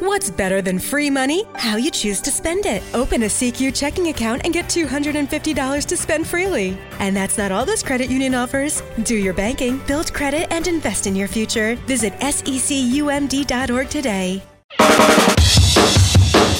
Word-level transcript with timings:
What's 0.00 0.30
better 0.30 0.60
than 0.60 0.78
free 0.78 1.08
money? 1.08 1.44
How 1.54 1.76
you 1.76 1.90
choose 1.90 2.20
to 2.20 2.30
spend 2.30 2.66
it. 2.66 2.82
Open 2.92 3.22
a 3.22 3.26
CQ 3.28 3.74
checking 3.74 4.08
account 4.08 4.42
and 4.44 4.52
get 4.52 4.66
$250 4.66 5.86
to 5.86 5.96
spend 5.96 6.26
freely. 6.26 6.76
And 6.98 7.16
that's 7.16 7.38
not 7.38 7.50
all 7.50 7.64
this 7.64 7.82
credit 7.82 8.10
union 8.10 8.34
offers. 8.34 8.82
Do 9.04 9.16
your 9.16 9.32
banking, 9.32 9.80
build 9.86 10.12
credit, 10.12 10.52
and 10.52 10.66
invest 10.68 11.06
in 11.06 11.16
your 11.16 11.28
future. 11.28 11.76
Visit 11.86 12.12
secumd.org 12.20 13.88
today. 13.88 14.42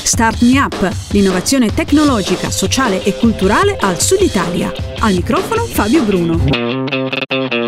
Start 0.02 0.40
Me 0.40 0.58
Up, 0.58 0.94
l'innovazione 1.10 1.74
tecnologica, 1.74 2.48
sociale 2.48 3.04
e 3.04 3.16
culturale 3.16 3.76
al 3.76 4.00
Sud 4.00 4.22
Italia. 4.22 4.72
Al 5.00 5.12
microfono 5.12 5.66
Fabio 5.66 6.04
Bruno. 6.04 7.65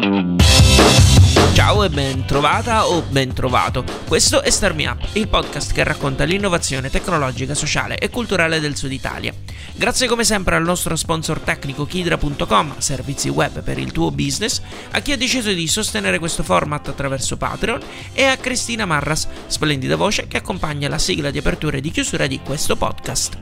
E 1.88 1.90
ben 1.90 2.26
trovata 2.26 2.86
o 2.86 3.00
ben 3.00 3.32
trovato. 3.32 3.82
Questo 4.06 4.42
è 4.42 4.50
Star 4.50 4.74
Me 4.74 4.86
Up, 4.88 5.08
il 5.14 5.26
podcast 5.26 5.72
che 5.72 5.82
racconta 5.82 6.24
l'innovazione 6.24 6.90
tecnologica, 6.90 7.54
sociale 7.54 7.96
e 7.96 8.10
culturale 8.10 8.60
del 8.60 8.76
Sud 8.76 8.92
Italia. 8.92 9.32
Grazie 9.74 10.06
come 10.06 10.24
sempre 10.24 10.56
al 10.56 10.64
nostro 10.64 10.94
sponsor 10.96 11.40
tecnico 11.40 11.86
Kidra.com, 11.86 12.74
servizi 12.76 13.30
web 13.30 13.62
per 13.62 13.78
il 13.78 13.90
tuo 13.90 14.10
business, 14.10 14.60
a 14.90 15.00
chi 15.00 15.12
ha 15.12 15.16
deciso 15.16 15.50
di 15.50 15.66
sostenere 15.66 16.18
questo 16.18 16.42
format 16.42 16.88
attraverso 16.88 17.38
Patreon 17.38 17.80
e 18.12 18.24
a 18.24 18.36
Cristina 18.36 18.84
Marras, 18.84 19.26
splendida 19.46 19.96
voce 19.96 20.28
che 20.28 20.36
accompagna 20.36 20.90
la 20.90 20.98
sigla 20.98 21.30
di 21.30 21.38
apertura 21.38 21.78
e 21.78 21.80
di 21.80 21.90
chiusura 21.90 22.26
di 22.26 22.38
questo 22.44 22.76
podcast. 22.76 23.38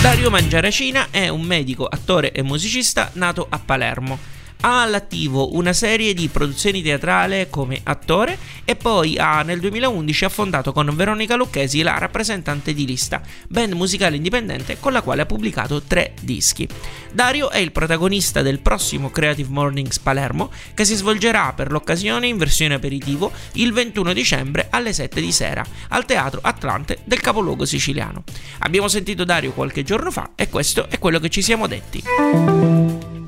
Dario 0.00 0.30
Mangiaracina 0.30 1.08
è 1.10 1.26
un 1.26 1.42
medico, 1.42 1.86
attore 1.86 2.30
e 2.30 2.42
musicista 2.42 3.10
nato 3.14 3.48
a 3.50 3.58
Palermo 3.58 4.34
ha 4.66 4.82
all'attivo 4.82 5.54
una 5.54 5.72
serie 5.72 6.12
di 6.12 6.26
produzioni 6.26 6.82
teatrali 6.82 7.46
come 7.48 7.80
attore 7.84 8.36
e 8.64 8.74
poi 8.74 9.16
ha 9.16 9.42
nel 9.42 9.60
2011 9.60 10.24
ha 10.24 10.28
fondato 10.28 10.72
con 10.72 10.90
Veronica 10.92 11.36
Lucchesi 11.36 11.82
la 11.82 11.98
rappresentante 11.98 12.74
di 12.74 12.84
lista, 12.84 13.22
band 13.48 13.74
musicale 13.74 14.16
indipendente 14.16 14.78
con 14.80 14.92
la 14.92 15.02
quale 15.02 15.22
ha 15.22 15.26
pubblicato 15.26 15.82
tre 15.82 16.14
dischi. 16.20 16.66
Dario 17.12 17.50
è 17.50 17.58
il 17.58 17.70
protagonista 17.70 18.42
del 18.42 18.58
prossimo 18.58 19.10
Creative 19.10 19.48
Mornings 19.48 20.00
Palermo 20.00 20.50
che 20.74 20.84
si 20.84 20.96
svolgerà 20.96 21.52
per 21.52 21.70
l'occasione 21.70 22.26
in 22.26 22.36
versione 22.36 22.74
aperitivo 22.74 23.30
il 23.52 23.72
21 23.72 24.12
dicembre 24.12 24.66
alle 24.70 24.92
7 24.92 25.20
di 25.20 25.30
sera 25.30 25.64
al 25.90 26.04
Teatro 26.06 26.40
Atlante 26.42 26.98
del 27.04 27.20
capoluogo 27.20 27.64
siciliano. 27.64 28.24
Abbiamo 28.58 28.88
sentito 28.88 29.22
Dario 29.22 29.52
qualche 29.52 29.84
giorno 29.84 30.10
fa 30.10 30.30
e 30.34 30.48
questo 30.48 30.88
è 30.88 30.98
quello 30.98 31.20
che 31.20 31.28
ci 31.28 31.40
siamo 31.40 31.68
detti. 31.68 32.02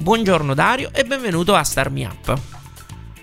Buongiorno 0.09 0.55
Dario 0.55 0.89
e 0.95 1.05
benvenuto 1.05 1.55
a 1.55 1.63
Star 1.65 1.91
Me 1.91 2.07
Up. 2.07 2.35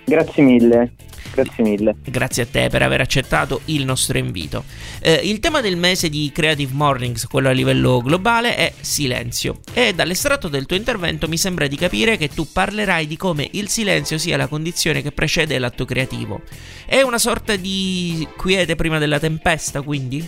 Grazie 0.04 0.40
mille. 0.44 0.92
Grazie 1.34 1.64
mille. 1.64 1.96
Grazie 2.04 2.44
a 2.44 2.46
te 2.46 2.68
per 2.68 2.82
aver 2.82 3.00
accettato 3.00 3.62
il 3.64 3.84
nostro 3.84 4.18
invito. 4.18 4.62
Eh, 5.02 5.14
il 5.24 5.40
tema 5.40 5.60
del 5.60 5.76
mese 5.76 6.08
di 6.08 6.30
Creative 6.32 6.72
Mornings, 6.72 7.26
quello 7.26 7.48
a 7.48 7.50
livello 7.50 8.00
globale, 8.00 8.54
è 8.54 8.72
silenzio. 8.78 9.58
E 9.74 9.94
dall'estratto 9.94 10.46
del 10.46 10.66
tuo 10.66 10.76
intervento 10.76 11.26
mi 11.26 11.36
sembra 11.36 11.66
di 11.66 11.74
capire 11.74 12.16
che 12.16 12.28
tu 12.28 12.46
parlerai 12.52 13.08
di 13.08 13.16
come 13.16 13.48
il 13.50 13.66
silenzio 13.66 14.16
sia 14.16 14.36
la 14.36 14.46
condizione 14.46 15.02
che 15.02 15.10
precede 15.10 15.58
l'atto 15.58 15.84
creativo. 15.84 16.42
È 16.86 17.00
una 17.00 17.18
sorta 17.18 17.56
di 17.56 18.28
quiete 18.36 18.76
prima 18.76 18.98
della 18.98 19.18
tempesta, 19.18 19.82
quindi? 19.82 20.24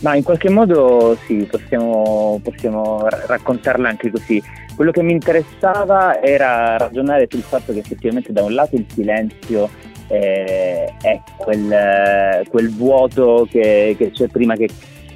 Ma 0.00 0.14
in 0.14 0.22
qualche 0.22 0.50
modo 0.50 1.18
sì, 1.26 1.48
possiamo, 1.50 2.38
possiamo 2.42 3.06
raccontarla 3.08 3.88
anche 3.88 4.10
così. 4.10 4.42
Quello 4.76 4.90
che 4.90 5.02
mi 5.02 5.12
interessava 5.12 6.22
era 6.22 6.76
ragionare 6.76 7.26
sul 7.30 7.40
fatto 7.40 7.72
che 7.72 7.78
effettivamente 7.78 8.30
da 8.30 8.44
un 8.44 8.52
lato 8.52 8.76
il 8.76 8.84
silenzio 8.92 9.70
eh, 10.08 10.92
è 11.00 11.20
quel, 11.38 12.46
quel 12.48 12.70
vuoto 12.74 13.48
che, 13.50 13.94
che, 13.96 14.10
c'è 14.10 14.28
prima 14.28 14.54
che 14.54 14.68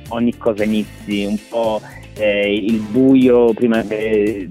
ogni 0.09 0.37
cosa 0.39 0.65
inizi, 0.65 1.25
un 1.27 1.39
po' 1.49 1.81
eh, 2.17 2.55
il 2.55 2.79
buio 2.79 3.53
prima 3.53 3.83
che 3.83 4.49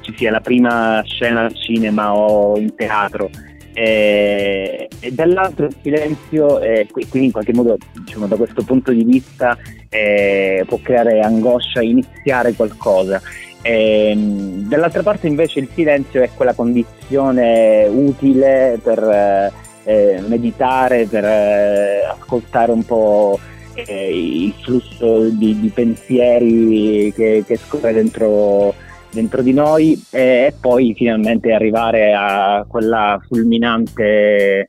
ci 0.00 0.14
sia 0.16 0.30
la 0.30 0.40
prima 0.40 1.02
scena 1.04 1.42
al 1.42 1.54
cinema 1.54 2.14
o 2.14 2.56
in 2.56 2.74
teatro. 2.74 3.28
Eh, 3.72 4.88
e 5.00 5.12
dall'altro 5.12 5.66
il 5.66 5.76
silenzio, 5.82 6.60
eh, 6.60 6.86
quindi 6.90 7.26
in 7.26 7.32
qualche 7.32 7.52
modo 7.52 7.76
diciamo, 7.92 8.26
da 8.26 8.36
questo 8.36 8.62
punto 8.62 8.90
di 8.90 9.04
vista 9.04 9.58
eh, 9.90 10.64
può 10.66 10.78
creare 10.80 11.20
angoscia, 11.20 11.82
iniziare 11.82 12.54
qualcosa. 12.54 13.20
Ehm, 13.68 14.68
dall'altra 14.68 15.02
parte 15.02 15.26
invece 15.26 15.58
il 15.58 15.68
silenzio 15.74 16.22
è 16.22 16.30
quella 16.32 16.54
condizione 16.54 17.88
utile 17.88 18.78
per 18.80 19.52
eh, 19.82 20.20
meditare, 20.28 21.06
per 21.06 21.24
eh, 21.24 22.04
ascoltare 22.04 22.70
un 22.70 22.84
po' 22.84 23.40
eh, 23.74 24.44
il 24.44 24.54
flusso 24.62 25.28
di, 25.30 25.58
di 25.58 25.68
pensieri 25.70 27.12
che, 27.12 27.42
che 27.44 27.56
scorre 27.56 27.92
dentro, 27.92 28.72
dentro, 29.10 29.42
di 29.42 29.52
noi 29.52 30.00
e, 30.10 30.20
e 30.20 30.54
poi 30.60 30.94
finalmente 30.94 31.52
arrivare 31.52 32.14
a 32.14 32.64
quella 32.68 33.20
fulminante 33.26 34.66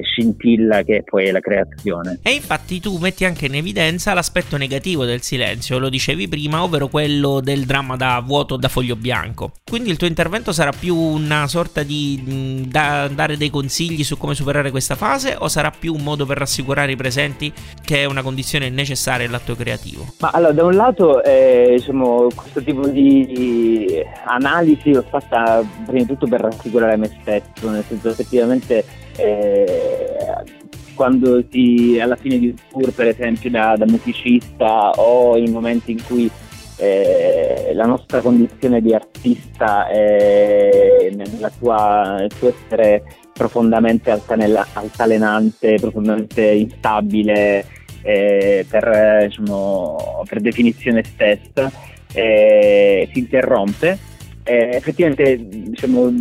scintilla 0.00 0.82
che 0.82 0.98
è 0.98 1.02
poi 1.02 1.30
la 1.30 1.40
creazione. 1.40 2.20
E 2.22 2.30
infatti 2.30 2.80
tu 2.80 2.96
metti 2.98 3.24
anche 3.24 3.46
in 3.46 3.54
evidenza 3.54 4.14
l'aspetto 4.14 4.56
negativo 4.56 5.04
del 5.04 5.22
silenzio, 5.22 5.78
lo 5.78 5.88
dicevi 5.88 6.28
prima, 6.28 6.62
ovvero 6.62 6.88
quello 6.88 7.40
del 7.40 7.64
dramma 7.64 7.96
da 7.96 8.22
vuoto 8.24 8.56
da 8.56 8.68
foglio 8.68 8.96
bianco. 8.96 9.52
Quindi 9.68 9.90
il 9.90 9.96
tuo 9.96 10.06
intervento 10.06 10.52
sarà 10.52 10.72
più 10.72 10.96
una 10.96 11.46
sorta 11.46 11.82
di 11.82 12.64
da, 12.68 13.08
dare 13.08 13.36
dei 13.36 13.50
consigli 13.50 14.04
su 14.04 14.16
come 14.16 14.34
superare 14.34 14.70
questa 14.70 14.94
fase 14.94 15.36
o 15.38 15.48
sarà 15.48 15.70
più 15.70 15.94
un 15.94 16.02
modo 16.02 16.26
per 16.26 16.38
rassicurare 16.38 16.92
i 16.92 16.96
presenti 16.96 17.52
che 17.84 18.02
è 18.02 18.04
una 18.04 18.22
condizione 18.22 18.70
necessaria 18.70 19.26
all'atto 19.26 19.54
creativo? 19.54 20.14
Ma 20.20 20.30
allora, 20.30 20.52
da 20.52 20.64
un 20.64 20.74
lato, 20.74 21.22
eh, 21.22 21.74
diciamo, 21.76 22.28
questo 22.34 22.62
tipo 22.62 22.86
di 22.88 24.02
analisi 24.24 24.92
l'ho 24.92 25.04
fatta 25.08 25.64
prima 25.86 26.00
di 26.00 26.06
tutto 26.06 26.26
per 26.26 26.40
rassicurare 26.40 26.96
me 26.96 27.10
stesso, 27.20 27.70
nel 27.70 27.84
senso 27.86 28.10
effettivamente 28.10 28.84
eh, 29.16 30.60
quando 30.94 31.42
si 31.50 31.98
alla 32.00 32.16
fine 32.16 32.38
di 32.38 32.48
un 32.48 32.54
tour 32.70 32.92
per 32.92 33.08
esempio 33.08 33.50
da, 33.50 33.74
da 33.76 33.86
musicista 33.86 34.90
o 34.90 35.36
in 35.36 35.50
momenti 35.50 35.92
in 35.92 36.04
cui 36.04 36.30
eh, 36.76 37.72
la 37.74 37.86
nostra 37.86 38.20
condizione 38.20 38.80
di 38.80 38.94
artista 38.94 39.86
nella 39.90 41.50
sua, 41.56 42.16
nel 42.18 42.32
suo 42.32 42.48
essere 42.48 43.04
profondamente 43.32 44.10
altanella, 44.10 44.66
altalenante, 44.72 45.76
profondamente 45.80 46.42
instabile 46.42 47.64
eh, 48.02 48.66
per, 48.68 49.26
diciamo, 49.28 50.22
per, 50.28 50.40
definizione 50.40 51.02
stessa, 51.04 51.70
eh, 52.12 53.08
si 53.12 53.18
interrompe 53.18 53.98
eh, 54.44 54.70
effettivamente 54.72 55.38
diciamo, 55.40 56.12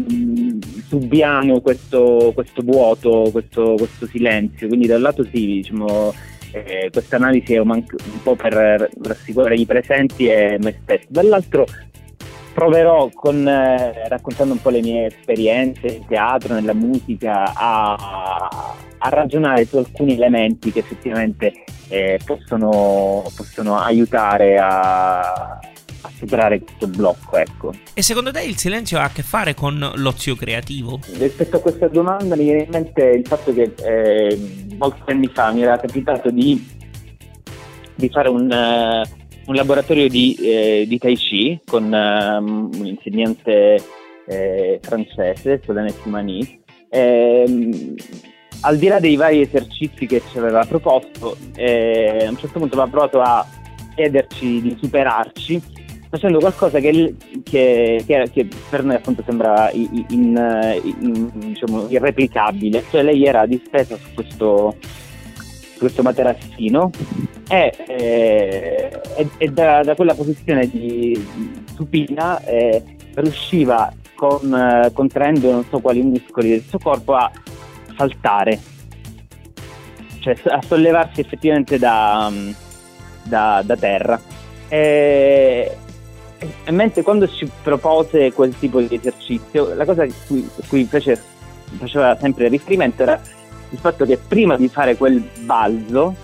subiamo 0.88 1.59
questo, 1.62 2.32
questo 2.34 2.62
vuoto, 2.64 3.30
questo, 3.32 3.76
questo, 3.78 4.06
silenzio, 4.06 4.68
quindi 4.68 4.88
da 4.88 4.96
un 4.96 5.02
lato 5.02 5.24
sì, 5.24 5.46
diciamo, 5.46 6.14
eh, 6.52 6.90
questa 6.92 7.16
analisi 7.16 7.54
è 7.54 7.59
un, 7.59 7.84
po' 8.22 8.36
per 8.36 8.90
rassicurare 9.02 9.56
i 9.56 9.66
presenti 9.66 10.28
e 10.28 10.58
me 10.62 10.80
stesso, 10.84 11.08
dall'altro 11.09 11.66
proverò 12.54 13.09
con, 13.14 13.48
eh, 13.48 14.08
raccontando 14.08 14.53
un 14.53 14.62
po' 14.62 14.70
le 14.70 14.82
mie 14.82 15.08
esperienze 15.08 15.88
in 15.88 16.06
teatro, 16.06 16.53
nella 16.53 16.74
musica, 16.74 17.53
a, 17.56 18.76
a 18.98 19.09
ragionare 19.09 19.66
su 19.66 19.78
alcuni 19.78 20.14
elementi 20.14 20.72
che 20.72 20.80
effettivamente 20.80 21.64
eh, 21.88 22.20
possono, 22.24 23.24
possono 23.36 23.80
aiutare 23.80 24.59
a 24.59 25.59
a 26.01 26.12
superare 26.17 26.59
questo 26.59 26.88
blocco. 26.88 27.38
Ecco. 27.38 27.73
E 27.94 28.01
secondo 28.01 28.31
te 28.31 28.41
il 28.44 28.57
silenzio 28.57 29.00
ha 29.00 29.03
a 29.03 29.09
che 29.09 29.22
fare 29.22 29.53
con 29.53 29.91
l'ozio 29.95 30.35
creativo? 30.35 31.00
Rispetto 31.17 31.57
a 31.57 31.59
questa 31.59 31.88
domanda 31.88 32.35
mi 32.35 32.44
viene 32.44 32.63
in 32.63 32.69
mente 32.69 33.03
il 33.03 33.25
fatto 33.25 33.53
che 33.53 33.73
eh, 33.84 34.67
molti 34.78 35.01
anni 35.11 35.29
fa 35.34 35.51
mi 35.51 35.63
era 35.63 35.78
capitato 35.78 36.29
di, 36.29 36.67
di 37.96 38.09
fare 38.09 38.29
un, 38.29 38.52
uh, 38.52 39.49
un, 39.49 39.55
laboratorio 39.55 40.08
di, 40.08 40.35
eh, 40.35 40.85
di 40.87 40.97
Tai 40.97 41.16
Chi 41.16 41.59
con 41.66 41.85
uh, 41.85 42.43
un 42.43 42.85
insegnante 42.85 43.81
eh, 44.26 44.79
francese, 44.81 45.61
Solane 45.64 45.93
Simani. 46.02 46.59
Ehm, 46.90 47.96
al 48.61 48.78
di 48.78 48.87
là 48.87 48.99
dei 48.99 49.16
vari 49.16 49.41
esercizi 49.41 50.05
che 50.05 50.22
ci 50.29 50.37
aveva 50.37 50.64
proposto, 50.66 51.35
eh, 51.55 52.26
a 52.26 52.29
un 52.29 52.37
certo 52.37 52.59
punto 52.59 52.76
aveva 52.76 52.90
provato 52.90 53.22
a 53.22 53.46
chiederci 53.96 54.61
di 54.61 54.78
superarci 54.79 55.61
facendo 56.11 56.40
qualcosa 56.40 56.79
che, 56.79 57.16
che, 57.41 58.03
che, 58.05 58.29
che 58.34 58.47
per 58.69 58.84
noi 58.84 58.96
appunto 58.96 59.23
sembra 59.25 59.72
in, 59.72 60.05
in, 60.09 60.81
in, 60.99 61.29
diciamo, 61.34 61.87
irreplicabile, 61.87 62.84
cioè 62.91 63.02
lei 63.02 63.25
era 63.25 63.46
distesa 63.46 63.96
su 63.96 64.13
questo, 64.13 64.75
su 64.81 65.79
questo 65.79 66.02
materassino 66.02 66.90
e, 67.49 67.73
eh, 67.87 69.02
e, 69.16 69.29
e 69.37 69.47
da, 69.47 69.84
da, 69.84 69.96
quella 69.96 70.13
posizione 70.13 70.69
di 70.69 71.25
supina 71.73 72.43
eh, 72.43 72.84
riusciva 73.14 73.93
con, 74.14 74.91
contraendo 74.91 75.49
non 75.49 75.64
so 75.69 75.79
quali 75.79 76.02
muscoli 76.02 76.49
del 76.49 76.64
suo 76.67 76.78
corpo 76.78 77.14
a 77.14 77.31
saltare 77.96 78.59
cioè 80.19 80.35
a 80.43 80.61
sollevarsi 80.61 81.22
effettivamente 81.22 81.79
da, 81.79 82.29
da, 83.23 83.64
da 83.66 83.75
terra. 83.78 84.19
E 84.67 85.75
mentre 86.70 87.02
quando 87.02 87.28
ci 87.28 87.49
propose 87.61 88.32
quel 88.34 88.58
tipo 88.58 88.82
di 88.82 88.96
esercizio, 88.96 89.73
la 89.73 89.85
cosa 89.85 90.03
a 90.03 90.08
cui, 90.67 90.85
fece, 90.85 91.22
faceva 91.78 92.17
sempre 92.20 92.47
riferimento 92.47 93.03
era 93.03 93.22
il 93.70 93.78
fatto 93.78 94.05
che 94.05 94.17
prima 94.17 94.58
di 94.58 94.67
fare 94.67 94.97
quel 94.97 95.23
balzo, 95.41 96.16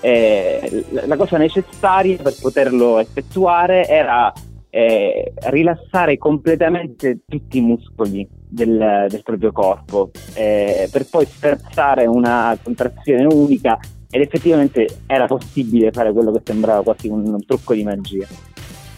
eh, 0.00 0.84
la 0.90 1.16
cosa 1.16 1.38
necessaria 1.38 2.16
per 2.16 2.34
poterlo 2.40 2.98
effettuare 2.98 3.86
era 3.86 4.32
eh, 4.68 5.32
rilassare 5.44 6.18
completamente 6.18 7.20
tutti 7.26 7.58
i 7.58 7.60
muscoli 7.60 8.26
del, 8.48 9.06
del 9.08 9.22
proprio 9.22 9.52
corpo 9.52 10.10
eh, 10.34 10.88
per 10.90 11.06
poi 11.08 11.26
sferzare 11.26 12.06
una 12.06 12.56
contrazione 12.62 13.24
unica 13.24 13.78
ed 14.10 14.20
effettivamente 14.20 15.00
era 15.06 15.26
possibile 15.26 15.92
fare 15.92 16.12
quello 16.12 16.32
che 16.32 16.40
sembrava 16.44 16.82
quasi 16.82 17.08
un, 17.08 17.26
un 17.32 17.44
trucco 17.46 17.72
di 17.74 17.84
magia. 17.84 18.26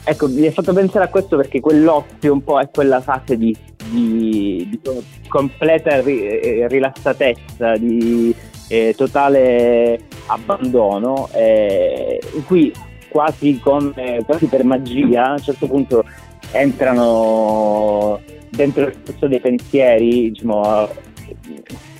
Ecco, 0.06 0.28
mi 0.28 0.44
hai 0.44 0.52
fatto 0.52 0.74
pensare 0.74 1.06
a 1.06 1.08
questo 1.08 1.36
perché 1.36 1.60
quell'ozio 1.60 2.32
un 2.32 2.44
po' 2.44 2.60
è 2.60 2.68
quella 2.70 3.00
fase 3.00 3.38
di, 3.38 3.56
di, 3.86 4.68
di 4.68 4.80
completa 5.28 6.02
ri, 6.02 6.26
eh, 6.26 6.68
rilassatezza, 6.68 7.76
di 7.76 8.34
eh, 8.68 8.94
totale 8.94 10.00
abbandono, 10.26 11.30
eh, 11.32 12.20
in 12.34 12.44
cui 12.44 12.70
quasi, 13.08 13.58
con, 13.60 13.94
quasi 14.26 14.46
per 14.46 14.62
magia 14.64 15.28
a 15.28 15.32
un 15.32 15.42
certo 15.42 15.66
punto 15.66 16.04
entrano 16.50 18.20
dentro 18.50 18.86
il 18.86 18.96
flusso 19.02 19.26
dei 19.26 19.40
pensieri, 19.40 20.30
diciamo, 20.32 20.88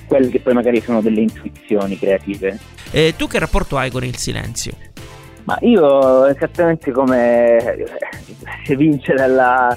quelle 0.05 0.29
che 0.29 0.39
poi 0.39 0.53
magari 0.53 0.79
sono 0.79 1.01
delle 1.01 1.21
intuizioni 1.21 1.97
creative. 1.97 2.59
E 2.91 3.15
tu 3.17 3.27
che 3.27 3.39
rapporto 3.39 3.77
hai 3.77 3.89
con 3.89 4.03
il 4.03 4.15
silenzio? 4.15 4.73
Ma 5.45 5.57
io 5.61 6.25
esattamente 6.25 6.91
come 6.91 7.85
si 8.63 8.75
vince 8.75 9.13
dalla, 9.13 9.75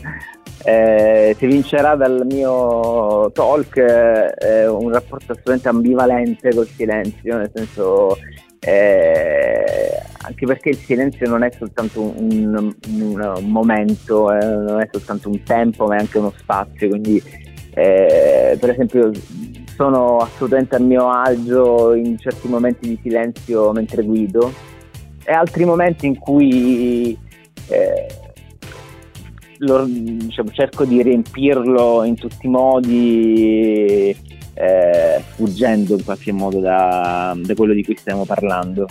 eh, 0.64 1.34
si 1.38 1.46
vincerà 1.46 1.94
dal 1.94 2.24
mio 2.26 3.30
talk 3.32 3.76
eh, 3.76 4.66
un 4.66 4.90
rapporto 4.90 5.32
assolutamente 5.32 5.68
ambivalente 5.68 6.54
col 6.54 6.66
silenzio, 6.66 7.36
nel 7.36 7.50
senso 7.54 8.16
eh, 8.60 10.02
anche 10.22 10.46
perché 10.46 10.70
il 10.70 10.76
silenzio 10.76 11.28
non 11.28 11.42
è 11.42 11.50
soltanto 11.50 12.00
un, 12.00 12.72
un, 12.88 13.34
un 13.36 13.50
momento, 13.50 14.32
eh, 14.32 14.44
non 14.44 14.80
è 14.80 14.88
soltanto 14.90 15.28
un 15.28 15.42
tempo, 15.42 15.86
ma 15.86 15.96
è 15.96 15.98
anche 16.00 16.18
uno 16.18 16.32
spazio. 16.34 16.88
Quindi, 16.88 17.22
eh, 17.74 18.56
per 18.58 18.70
esempio, 18.70 19.10
sono 19.76 20.16
assolutamente 20.16 20.76
a 20.76 20.80
mio 20.80 21.10
agio 21.10 21.94
in 21.94 22.18
certi 22.18 22.48
momenti 22.48 22.88
di 22.88 22.98
silenzio 23.02 23.70
mentre 23.72 24.02
guido 24.02 24.50
e 25.28 25.32
altri 25.34 25.66
momenti 25.66 26.06
in 26.06 26.18
cui 26.18 27.16
eh, 27.68 28.06
lo, 29.58 29.84
diciamo, 29.84 30.50
cerco 30.52 30.86
di 30.86 31.02
riempirlo 31.02 32.02
in 32.04 32.14
tutti 32.14 32.46
i 32.46 32.48
modi 32.48 34.16
eh, 34.54 35.22
fuggendo 35.34 35.96
in 35.96 36.04
qualche 36.04 36.32
modo 36.32 36.60
da, 36.60 37.36
da 37.36 37.54
quello 37.54 37.74
di 37.74 37.84
cui 37.84 37.94
stiamo 37.94 38.24
parlando. 38.24 38.86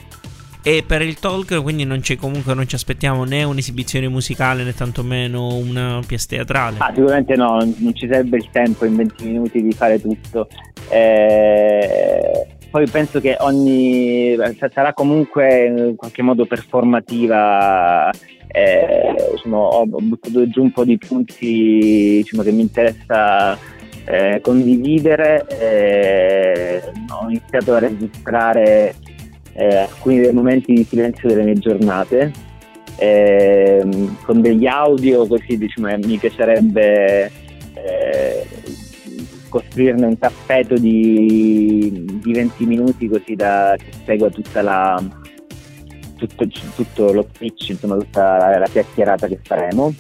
E 0.62 0.84
per 0.86 1.02
il 1.02 1.18
talk 1.18 1.60
quindi 1.64 1.86
non 1.86 2.02
c'è 2.02 2.18
comunque 2.18 2.54
non 2.54 2.68
ci 2.68 2.76
aspettiamo 2.76 3.24
né 3.24 3.44
un'esibizione 3.44 4.08
musicale 4.08 4.64
né 4.64 4.76
tantomeno 4.76 5.56
una 5.56 6.02
pièce 6.06 6.28
teatrale. 6.28 6.76
Ah, 6.78 6.92
sicuramente 6.94 7.36
no, 7.36 7.58
non 7.78 7.96
ci 7.96 8.06
sarebbe 8.06 8.38
il 8.38 8.50
tempo 8.52 8.86
in 8.86 8.96
20 8.96 9.26
minuti 9.26 9.64
di 9.64 9.72
fare 9.72 10.00
tutto. 10.00 10.48
Eh, 10.90 12.57
poi 12.78 12.88
penso 12.88 13.20
che 13.20 13.36
ogni 13.40 14.38
sarà 14.72 14.94
comunque 14.94 15.66
in 15.66 15.96
qualche 15.96 16.22
modo 16.22 16.46
performativa. 16.46 18.12
Eh, 18.50 19.16
diciamo, 19.34 19.58
ho 19.58 19.86
buttato 19.88 20.48
giù 20.48 20.62
un 20.62 20.72
po' 20.72 20.86
di 20.86 20.96
punti 21.00 22.22
diciamo, 22.22 22.44
che 22.44 22.52
mi 22.52 22.62
interessa 22.62 23.58
eh, 24.06 24.42
condividere. 24.44 25.44
Eh, 25.60 26.84
ho 27.20 27.28
iniziato 27.28 27.74
a 27.74 27.80
registrare 27.80 28.94
eh, 29.54 29.76
alcuni 29.78 30.20
dei 30.20 30.32
momenti 30.32 30.74
di 30.74 30.84
silenzio 30.84 31.30
delle 31.30 31.46
mie 31.46 31.56
giornate 31.56 32.32
ehm, 32.98 34.18
con 34.22 34.40
degli 34.42 34.68
audio 34.68 35.26
così 35.26 35.58
diciamo, 35.58 35.88
mi 35.98 36.18
piacerebbe 36.18 37.32
eh, 37.74 38.46
costruirne 39.48 40.06
un 40.06 40.18
tappeto 40.18 40.76
di, 40.76 42.06
di, 42.22 42.32
20 42.32 42.66
minuti 42.66 43.08
così 43.08 43.36
da 43.36 43.76
che 43.78 43.92
segua 44.06 44.30
tutta 44.30 44.62
la 44.62 45.04
tutto, 46.18 46.48
tutto 46.76 47.14
lo 47.14 47.28
speech 47.34 47.70
insomma 47.70 47.96
tutta 47.96 48.38
la, 48.38 48.58
la 48.58 48.68
chiacchierata 48.68 49.28
che 49.28 49.40
faremo 49.44 49.94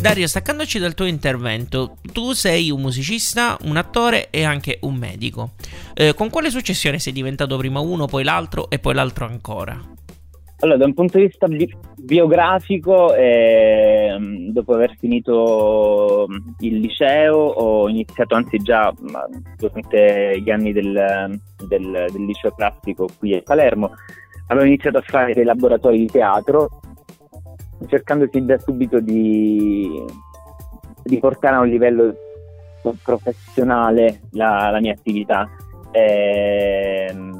Dario, 0.00 0.26
staccandoci 0.26 0.80
dal 0.80 0.94
tuo 0.94 1.04
intervento, 1.04 1.98
tu 2.12 2.32
sei 2.32 2.72
un 2.72 2.80
musicista, 2.80 3.56
un 3.62 3.76
attore 3.76 4.30
e 4.30 4.42
anche 4.42 4.78
un 4.80 4.96
medico. 4.96 5.52
Eh, 5.94 6.12
con 6.14 6.28
quale 6.28 6.50
successione 6.50 6.98
sei 6.98 7.12
diventato 7.12 7.56
prima 7.56 7.78
uno, 7.78 8.06
poi 8.06 8.24
l'altro 8.24 8.68
e 8.68 8.80
poi 8.80 8.94
l'altro 8.94 9.26
ancora? 9.26 9.80
Allora, 10.62 10.78
da 10.78 10.84
un 10.84 10.94
punto 10.94 11.18
di 11.18 11.24
vista 11.26 11.48
bi- 11.48 11.76
biografico, 11.96 13.12
eh, 13.14 14.16
dopo 14.50 14.74
aver 14.74 14.94
finito 14.96 16.28
il 16.60 16.78
liceo, 16.78 17.36
ho 17.36 17.88
iniziato, 17.88 18.36
anzi 18.36 18.58
già 18.58 18.92
durante 19.56 20.40
gli 20.40 20.50
anni 20.50 20.72
del, 20.72 21.40
del, 21.66 22.06
del 22.12 22.24
liceo 22.24 22.52
classico 22.52 23.08
qui 23.18 23.34
a 23.34 23.42
Palermo, 23.42 23.90
avevo 24.46 24.66
iniziato 24.66 24.98
a 24.98 25.02
fare 25.02 25.34
dei 25.34 25.42
laboratori 25.42 25.98
di 25.98 26.06
teatro 26.06 26.68
cercando 27.88 28.28
sin 28.30 28.46
da 28.46 28.56
subito 28.58 29.00
di, 29.00 29.90
di, 31.02 31.18
portare 31.18 31.56
a 31.56 31.60
un 31.60 31.68
livello 31.68 32.14
professionale 33.02 34.20
la, 34.30 34.70
la 34.70 34.80
mia 34.80 34.92
attività. 34.92 35.50
E, 35.90 37.08
ehm, 37.10 37.31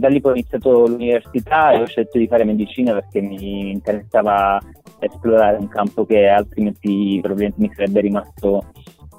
da 0.00 0.08
lì 0.08 0.20
poi 0.20 0.32
ho 0.32 0.34
iniziato 0.34 0.86
l'università 0.86 1.72
e 1.72 1.82
ho 1.82 1.86
scelto 1.86 2.18
di 2.18 2.26
fare 2.26 2.44
medicina 2.44 2.92
perché 2.94 3.20
mi 3.20 3.70
interessava 3.70 4.58
esplorare 4.98 5.58
un 5.58 5.68
campo 5.68 6.04
che 6.04 6.26
altrimenti 6.26 7.18
probabilmente 7.20 7.60
mi 7.60 7.70
sarebbe 7.74 8.00
rimasto 8.00 8.64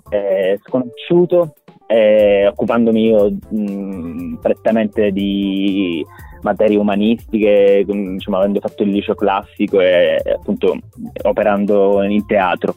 eh, 0.09 0.59
sconosciuto, 0.63 1.53
eh, 1.87 2.47
occupandomi 2.47 3.05
io 3.05 3.31
mh, 3.49 4.39
prettamente 4.41 5.11
di 5.11 6.05
materie 6.41 6.77
umanistiche, 6.77 7.85
insomma, 7.87 8.39
avendo 8.39 8.59
fatto 8.59 8.83
il 8.83 8.89
liceo 8.89 9.15
classico 9.15 9.79
e 9.79 10.21
appunto 10.35 10.77
operando 11.23 12.01
in 12.03 12.25
teatro. 12.25 12.75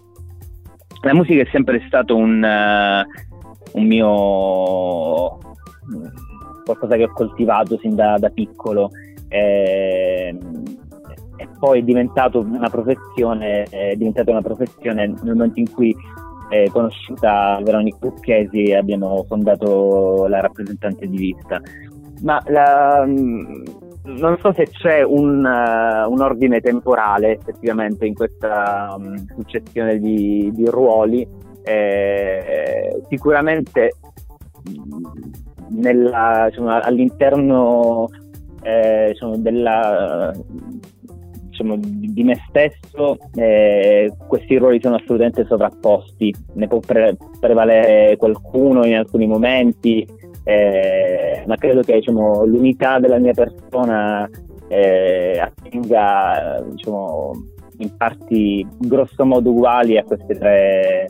La 1.02 1.14
musica 1.14 1.42
è 1.42 1.48
sempre 1.50 1.82
stato 1.86 2.16
un, 2.16 2.42
uh, 2.42 3.78
un 3.78 3.86
mio 3.86 5.38
qualcosa 6.64 6.96
che 6.96 7.04
ho 7.04 7.12
coltivato 7.12 7.78
sin 7.78 7.94
da, 7.94 8.16
da 8.18 8.30
piccolo 8.30 8.90
e, 9.28 10.36
e, 11.36 11.48
poi 11.58 11.80
è 11.80 11.82
diventato 11.82 12.40
una 12.40 12.68
professione, 12.68 13.64
è 13.64 13.94
diventata 13.96 14.30
una 14.30 14.42
professione 14.42 15.06
nel 15.06 15.34
momento 15.34 15.58
in 15.58 15.72
cui 15.72 15.94
è 16.48 16.68
conosciuta 16.68 17.58
Veronica 17.62 17.98
Lucchesi 18.00 18.64
e 18.64 18.76
abbiamo 18.76 19.24
fondato 19.26 20.26
la 20.28 20.40
rappresentante 20.40 21.08
di 21.08 21.16
vista. 21.16 21.60
Ma 22.22 22.40
la, 22.46 23.04
mm, 23.04 23.64
non 24.04 24.38
so 24.38 24.52
se 24.52 24.68
c'è 24.70 25.02
un, 25.02 25.44
uh, 25.44 26.10
un, 26.10 26.20
ordine 26.20 26.60
temporale 26.60 27.32
effettivamente 27.32 28.06
in 28.06 28.14
questa 28.14 28.94
um, 28.96 29.16
successione 29.36 29.98
di, 29.98 30.50
di 30.54 30.66
ruoli. 30.66 31.26
Eh, 31.66 33.00
sicuramente 33.08 33.94
mm, 34.68 35.04
nella, 35.76 36.46
diciamo, 36.48 36.70
all'interno 36.70 38.08
eh, 38.62 39.08
diciamo, 39.12 39.36
della, 39.36 40.32
diciamo, 41.48 41.76
di 41.78 42.24
me 42.24 42.40
stesso 42.48 43.16
eh, 43.34 44.12
questi 44.26 44.56
ruoli 44.56 44.80
sono 44.80 44.96
assolutamente 44.96 45.44
sovrapposti, 45.46 46.34
ne 46.54 46.66
può 46.66 46.80
pre- 46.80 47.16
prevalere 47.38 48.16
qualcuno 48.16 48.84
in 48.84 48.96
alcuni 48.96 49.26
momenti, 49.26 50.06
eh, 50.44 51.44
ma 51.46 51.56
credo 51.56 51.82
che 51.82 51.94
diciamo, 51.94 52.44
l'unità 52.44 52.98
della 52.98 53.18
mia 53.18 53.32
persona 53.32 54.28
eh, 54.68 55.38
attenga 55.40 56.64
diciamo, 56.70 57.32
in 57.78 57.96
parti 57.96 58.66
grosso 58.78 59.24
modo 59.24 59.50
uguali 59.50 59.96
a 59.96 60.04
queste 60.04 60.34
tre 60.34 61.08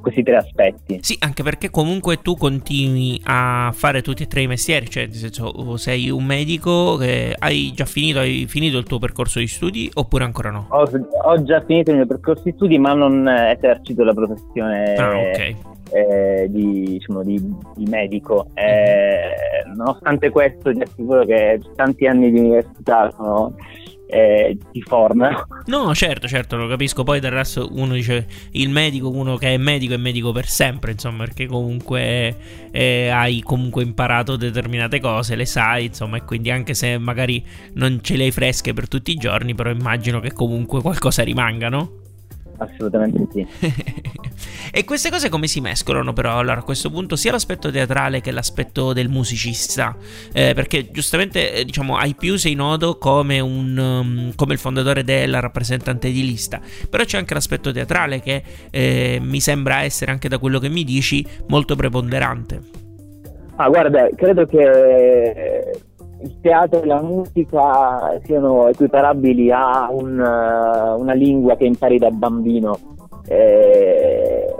questi 0.00 0.22
tre 0.22 0.36
aspetti. 0.36 0.98
Sì, 1.02 1.16
anche 1.20 1.42
perché 1.42 1.70
comunque 1.70 2.20
tu 2.20 2.36
continui 2.36 3.20
a 3.24 3.70
fare 3.74 4.02
tutti 4.02 4.24
e 4.24 4.26
tre 4.26 4.42
i 4.42 4.46
mestieri, 4.46 4.88
cioè 4.88 5.06
nel 5.06 5.14
senso 5.14 5.76
sei 5.76 6.10
un 6.10 6.24
medico, 6.24 6.96
che 6.96 7.34
hai 7.38 7.72
già 7.74 7.84
finito, 7.84 8.20
hai 8.20 8.46
finito 8.48 8.78
il 8.78 8.84
tuo 8.84 8.98
percorso 8.98 9.38
di 9.38 9.46
studi 9.46 9.90
oppure 9.94 10.24
ancora 10.24 10.50
no? 10.50 10.66
Ho, 10.70 10.88
ho 11.24 11.42
già 11.42 11.62
finito 11.64 11.90
il 11.90 11.96
mio 11.96 12.06
percorso 12.06 12.44
di 12.44 12.52
studi 12.52 12.78
ma 12.78 12.92
non 12.92 13.26
esercito 13.28 14.04
la 14.04 14.14
professione 14.14 14.94
ah, 14.94 15.16
okay 15.16 15.56
eh, 15.90 16.46
di, 16.48 16.84
diciamo, 16.84 17.22
di, 17.22 17.36
di, 17.74 17.84
medico. 17.86 18.46
Eh, 18.54 19.64
nonostante 19.74 20.30
questo 20.30 20.72
ti 20.72 20.80
assicuro 20.80 21.24
che 21.24 21.60
tanti 21.76 22.06
anni 22.06 22.30
di 22.30 22.38
università 22.38 23.10
sono 23.16 23.54
eh, 24.10 24.58
ti 24.72 24.82
formano. 24.82 25.46
No, 25.66 25.94
certo, 25.94 26.26
certo, 26.28 26.56
lo 26.56 26.66
capisco. 26.66 27.02
Poi 27.02 27.20
del 27.20 27.30
resto 27.30 27.68
uno 27.72 27.94
dice 27.94 28.26
il 28.52 28.68
medico, 28.70 29.08
uno 29.10 29.36
che 29.36 29.54
è 29.54 29.56
medico 29.56 29.94
è 29.94 29.96
medico 29.96 30.32
per 30.32 30.46
sempre, 30.46 30.92
insomma, 30.92 31.24
perché 31.24 31.46
comunque 31.46 32.36
eh, 32.70 33.08
hai 33.08 33.42
comunque 33.42 33.82
imparato 33.82 34.36
determinate 34.36 35.00
cose, 35.00 35.36
le 35.36 35.46
sai, 35.46 35.86
insomma, 35.86 36.18
e 36.18 36.24
quindi 36.24 36.50
anche 36.50 36.74
se 36.74 36.98
magari 36.98 37.44
non 37.74 38.00
ce 38.02 38.16
le 38.16 38.24
hai 38.24 38.30
fresche 38.30 38.72
per 38.72 38.88
tutti 38.88 39.12
i 39.12 39.16
giorni, 39.16 39.54
però 39.54 39.70
immagino 39.70 40.20
che 40.20 40.32
comunque 40.32 40.82
qualcosa 40.82 41.22
rimanga, 41.22 41.68
no? 41.68 41.98
Assolutamente 42.58 43.26
sì. 43.32 43.46
e 44.72 44.84
queste 44.84 45.10
cose 45.10 45.28
come 45.28 45.46
si 45.46 45.60
mescolano 45.60 46.12
però 46.12 46.38
allora 46.38 46.60
a 46.60 46.62
questo 46.62 46.90
punto 46.90 47.16
sia 47.16 47.32
l'aspetto 47.32 47.70
teatrale 47.70 48.20
che 48.20 48.30
l'aspetto 48.30 48.92
del 48.92 49.08
musicista? 49.08 49.96
Eh, 50.32 50.52
perché 50.54 50.90
giustamente 50.90 51.52
eh, 51.52 51.64
diciamo 51.64 51.96
hai 51.96 52.14
più 52.14 52.36
sei 52.36 52.54
nodo 52.54 52.96
come, 52.98 53.40
un, 53.40 53.76
um, 53.76 54.34
come 54.34 54.52
il 54.52 54.58
fondatore 54.58 55.02
della 55.02 55.40
rappresentante 55.40 56.10
di 56.10 56.24
lista, 56.24 56.60
però 56.88 57.04
c'è 57.04 57.18
anche 57.18 57.34
l'aspetto 57.34 57.72
teatrale 57.72 58.20
che 58.20 58.42
eh, 58.70 59.18
mi 59.20 59.40
sembra 59.40 59.82
essere 59.82 60.10
anche 60.12 60.28
da 60.28 60.38
quello 60.38 60.58
che 60.58 60.68
mi 60.68 60.84
dici 60.84 61.26
molto 61.48 61.74
preponderante. 61.74 62.60
Ah 63.56 63.68
guarda, 63.68 64.08
credo 64.14 64.46
che 64.46 65.82
il 66.22 66.40
teatro 66.40 66.82
e 66.82 66.86
la 66.86 67.00
musica 67.02 68.20
siano 68.24 68.68
equiparabili 68.68 69.50
a 69.50 69.88
un, 69.90 70.18
uh, 70.18 71.00
una 71.00 71.12
lingua 71.12 71.56
che 71.56 71.64
impari 71.64 71.98
da 71.98 72.10
bambino 72.10 72.98
eh, 73.26 74.54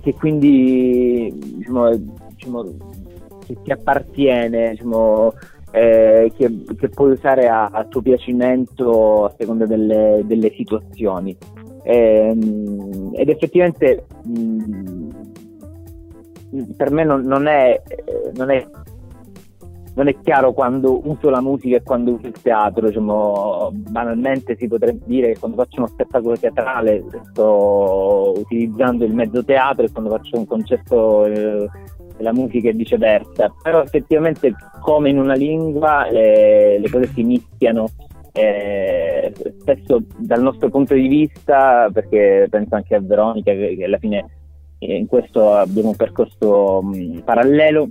che 0.00 0.14
quindi 0.14 1.32
diciamo, 1.36 1.96
diciamo, 2.34 2.64
che 3.46 3.56
ti 3.62 3.72
appartiene, 3.72 4.70
diciamo, 4.70 5.32
eh, 5.70 6.32
che, 6.36 6.64
che, 6.78 6.88
puoi 6.88 7.12
usare 7.12 7.48
a, 7.48 7.66
a, 7.66 7.84
tuo 7.84 8.00
piacimento 8.00 9.24
a 9.24 9.34
seconda 9.38 9.66
delle, 9.66 10.22
delle 10.24 10.52
situazioni. 10.54 11.36
Eh, 11.82 12.36
ed 13.14 13.28
effettivamente 13.28 14.04
mh, 14.24 15.08
per 16.76 16.90
me 16.90 17.04
non, 17.04 17.22
non, 17.22 17.46
è, 17.46 17.80
non 18.34 18.50
è 18.50 18.66
non 19.98 20.06
è 20.06 20.16
chiaro 20.22 20.52
quando 20.52 21.00
uso 21.08 21.28
la 21.28 21.40
musica 21.40 21.74
e 21.76 21.82
quando 21.82 22.12
uso 22.12 22.28
il 22.28 22.40
teatro, 22.40 22.86
diciamo, 22.86 23.70
banalmente 23.72 24.56
si 24.56 24.68
potrebbe 24.68 25.02
dire 25.06 25.32
che 25.32 25.40
quando 25.40 25.56
faccio 25.56 25.80
uno 25.80 25.88
spettacolo 25.88 26.36
teatrale 26.36 27.04
sto 27.30 28.32
utilizzando 28.36 29.04
il 29.04 29.12
mezzo 29.12 29.44
teatro 29.44 29.84
e 29.84 29.90
quando 29.90 30.10
faccio 30.10 30.38
un 30.38 30.46
concerto 30.46 31.24
eh, 31.26 31.68
la 32.18 32.32
musica 32.32 32.68
e 32.68 32.74
viceversa, 32.74 33.52
però 33.60 33.82
effettivamente 33.82 34.54
come 34.80 35.10
in 35.10 35.18
una 35.18 35.34
lingua 35.34 36.08
le, 36.08 36.78
le 36.78 36.90
cose 36.90 37.08
si 37.08 37.24
mischiano 37.24 37.88
eh, 38.30 39.32
spesso 39.58 40.00
dal 40.16 40.42
nostro 40.42 40.68
punto 40.68 40.94
di 40.94 41.08
vista, 41.08 41.90
perché 41.92 42.46
penso 42.48 42.76
anche 42.76 42.94
a 42.94 43.00
Veronica 43.00 43.50
che, 43.50 43.74
che 43.76 43.84
alla 43.84 43.98
fine 43.98 44.26
eh, 44.78 44.96
in 44.96 45.08
questo 45.08 45.54
abbiamo 45.54 45.88
un 45.88 45.96
percorso 45.96 46.82
mh, 46.82 47.22
parallelo, 47.24 47.88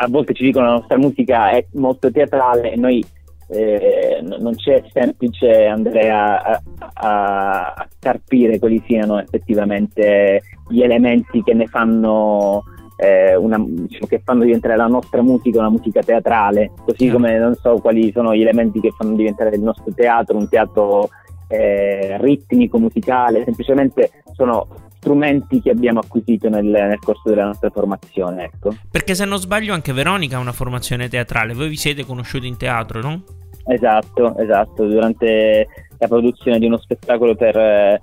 a 0.00 0.08
volte 0.08 0.32
ci 0.32 0.44
dicono 0.44 0.64
che 0.64 0.70
la 0.70 0.78
nostra 0.78 0.98
musica 0.98 1.50
è 1.50 1.66
molto 1.72 2.10
teatrale 2.10 2.72
e 2.72 2.76
noi 2.76 3.04
eh, 3.50 4.20
non 4.22 4.54
c'è 4.54 4.84
semplice 4.92 5.64
andare 5.66 6.10
a, 6.10 6.36
a, 6.38 6.60
a, 6.94 7.88
carpire 7.98 8.58
quali 8.58 8.82
siano 8.86 9.18
effettivamente 9.18 10.42
gli 10.68 10.82
elementi 10.82 11.42
che 11.42 11.54
ne 11.54 11.66
fanno 11.66 12.62
eh, 12.96 13.34
una, 13.36 13.56
diciamo, 13.58 14.06
che 14.06 14.20
fanno 14.22 14.44
diventare 14.44 14.76
la 14.76 14.86
nostra 14.86 15.22
musica 15.22 15.60
una 15.60 15.70
musica 15.70 16.02
teatrale 16.02 16.72
così 16.84 17.08
come 17.08 17.38
non 17.38 17.54
so 17.54 17.78
quali 17.78 18.12
sono 18.12 18.34
gli 18.34 18.42
elementi 18.42 18.80
che 18.80 18.92
fanno 18.96 19.16
diventare 19.16 19.56
il 19.56 19.62
nostro 19.62 19.92
teatro 19.94 20.36
un 20.36 20.48
teatro 20.48 21.08
eh, 21.48 22.18
ritmico 22.20 22.78
musicale 22.78 23.44
semplicemente 23.44 24.10
sono 24.32 24.66
strumenti 25.08 25.62
che 25.62 25.70
abbiamo 25.70 26.00
acquisito 26.00 26.50
nel, 26.50 26.66
nel, 26.66 26.98
corso 26.98 27.30
della 27.30 27.46
nostra 27.46 27.70
formazione. 27.70 28.44
Ecco. 28.44 28.74
Perché 28.90 29.14
se 29.14 29.24
non 29.24 29.38
sbaglio 29.38 29.72
anche 29.72 29.94
Veronica 29.94 30.36
ha 30.36 30.40
una 30.40 30.52
formazione 30.52 31.08
teatrale, 31.08 31.54
voi 31.54 31.68
vi 31.68 31.76
siete 31.76 32.04
conosciuti 32.04 32.46
in 32.46 32.58
teatro, 32.58 33.00
no? 33.00 33.22
Esatto, 33.66 34.36
esatto, 34.38 34.86
durante 34.86 35.66
la 35.98 36.08
produzione 36.08 36.58
di 36.58 36.66
uno 36.66 36.78
spettacolo 36.78 37.34
per 37.34 37.56
eh, 37.56 37.98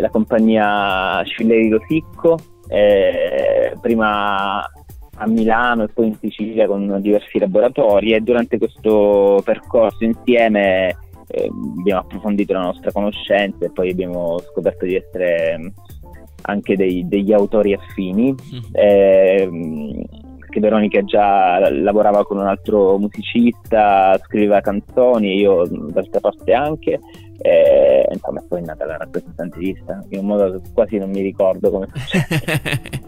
la 0.00 0.08
compagnia 0.10 1.22
Scilleri 1.24 1.70
Rosicco, 1.70 2.38
eh, 2.68 3.74
prima 3.80 4.62
a 5.16 5.26
Milano 5.26 5.84
e 5.84 5.88
poi 5.88 6.08
in 6.08 6.16
Sicilia 6.20 6.66
con 6.66 7.00
diversi 7.00 7.38
laboratori 7.38 8.12
e 8.12 8.20
durante 8.20 8.58
questo 8.58 9.40
percorso 9.44 10.04
insieme 10.04 10.96
eh, 11.28 11.50
abbiamo 11.78 12.00
approfondito 12.00 12.52
la 12.52 12.62
nostra 12.62 12.90
conoscenza 12.90 13.64
e 13.64 13.70
poi 13.70 13.90
abbiamo 13.90 14.40
scoperto 14.40 14.84
di 14.84 14.96
essere 14.96 15.72
anche 16.46 16.76
dei, 16.76 17.06
degli 17.06 17.32
autori 17.32 17.74
affini. 17.74 18.32
Mm. 18.32 18.60
Eh, 18.72 19.50
Veronica 20.60 21.02
già 21.02 21.68
lavorava 21.70 22.24
con 22.24 22.38
un 22.38 22.46
altro 22.46 22.98
musicista, 22.98 24.18
scriveva 24.22 24.60
canzoni, 24.60 25.36
io 25.36 25.66
d'altra 25.66 26.20
parte 26.20 26.52
anche. 26.52 27.00
Eh, 27.38 28.06
insomma, 28.10 28.42
poi 28.48 28.60
è 28.60 28.64
nata 28.64 28.86
la 28.86 28.96
rappresentantista 28.96 30.04
in 30.10 30.20
un 30.20 30.26
modo 30.26 30.52
che 30.52 30.70
quasi 30.72 30.98
non 30.98 31.10
mi 31.10 31.20
ricordo 31.20 31.70
come 31.70 31.88
succede. 31.92 33.03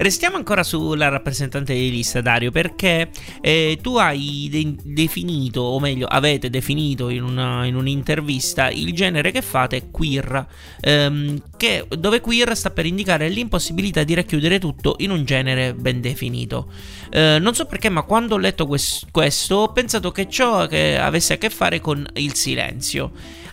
Restiamo 0.00 0.36
ancora 0.36 0.62
sulla 0.62 1.08
rappresentante 1.08 1.74
di 1.74 1.90
lista, 1.90 2.20
Dario, 2.20 2.52
perché 2.52 3.10
eh, 3.40 3.80
tu 3.82 3.96
hai 3.96 4.46
de- 4.48 4.76
definito, 4.80 5.60
o 5.60 5.80
meglio, 5.80 6.06
avete 6.06 6.50
definito 6.50 7.08
in, 7.08 7.24
una, 7.24 7.64
in, 7.64 7.74
un'intervista 7.74 8.70
il 8.70 8.94
genere 8.94 9.32
che 9.32 9.42
fate 9.42 9.90
queer, 9.90 10.46
ehm, 10.80 11.42
che, 11.56 11.84
dove 11.98 12.20
queer 12.20 12.56
sta 12.56 12.70
per 12.70 12.86
indicare 12.86 13.28
l'impossibilità 13.28 14.04
di 14.04 14.14
racchiudere 14.14 14.60
tutto 14.60 14.94
in 14.98 15.10
un 15.10 15.24
genere 15.24 15.74
ben 15.74 16.00
definito. 16.00 16.70
Eh, 17.10 17.38
non 17.40 17.56
so 17.56 17.66
perché, 17.66 17.88
ma 17.88 18.02
quando 18.02 18.36
ho 18.36 18.38
letto 18.38 18.66
quest- 18.66 19.08
questo 19.10 19.56
ho 19.56 19.72
pensato 19.72 20.12
che 20.12 20.28
ciò 20.28 20.68
che 20.68 20.96
avesse 20.96 21.32
a 21.32 21.38
che 21.38 21.50
fare 21.50 21.80
con 21.80 22.06
il 22.14 22.34
silenzio. 22.34 23.10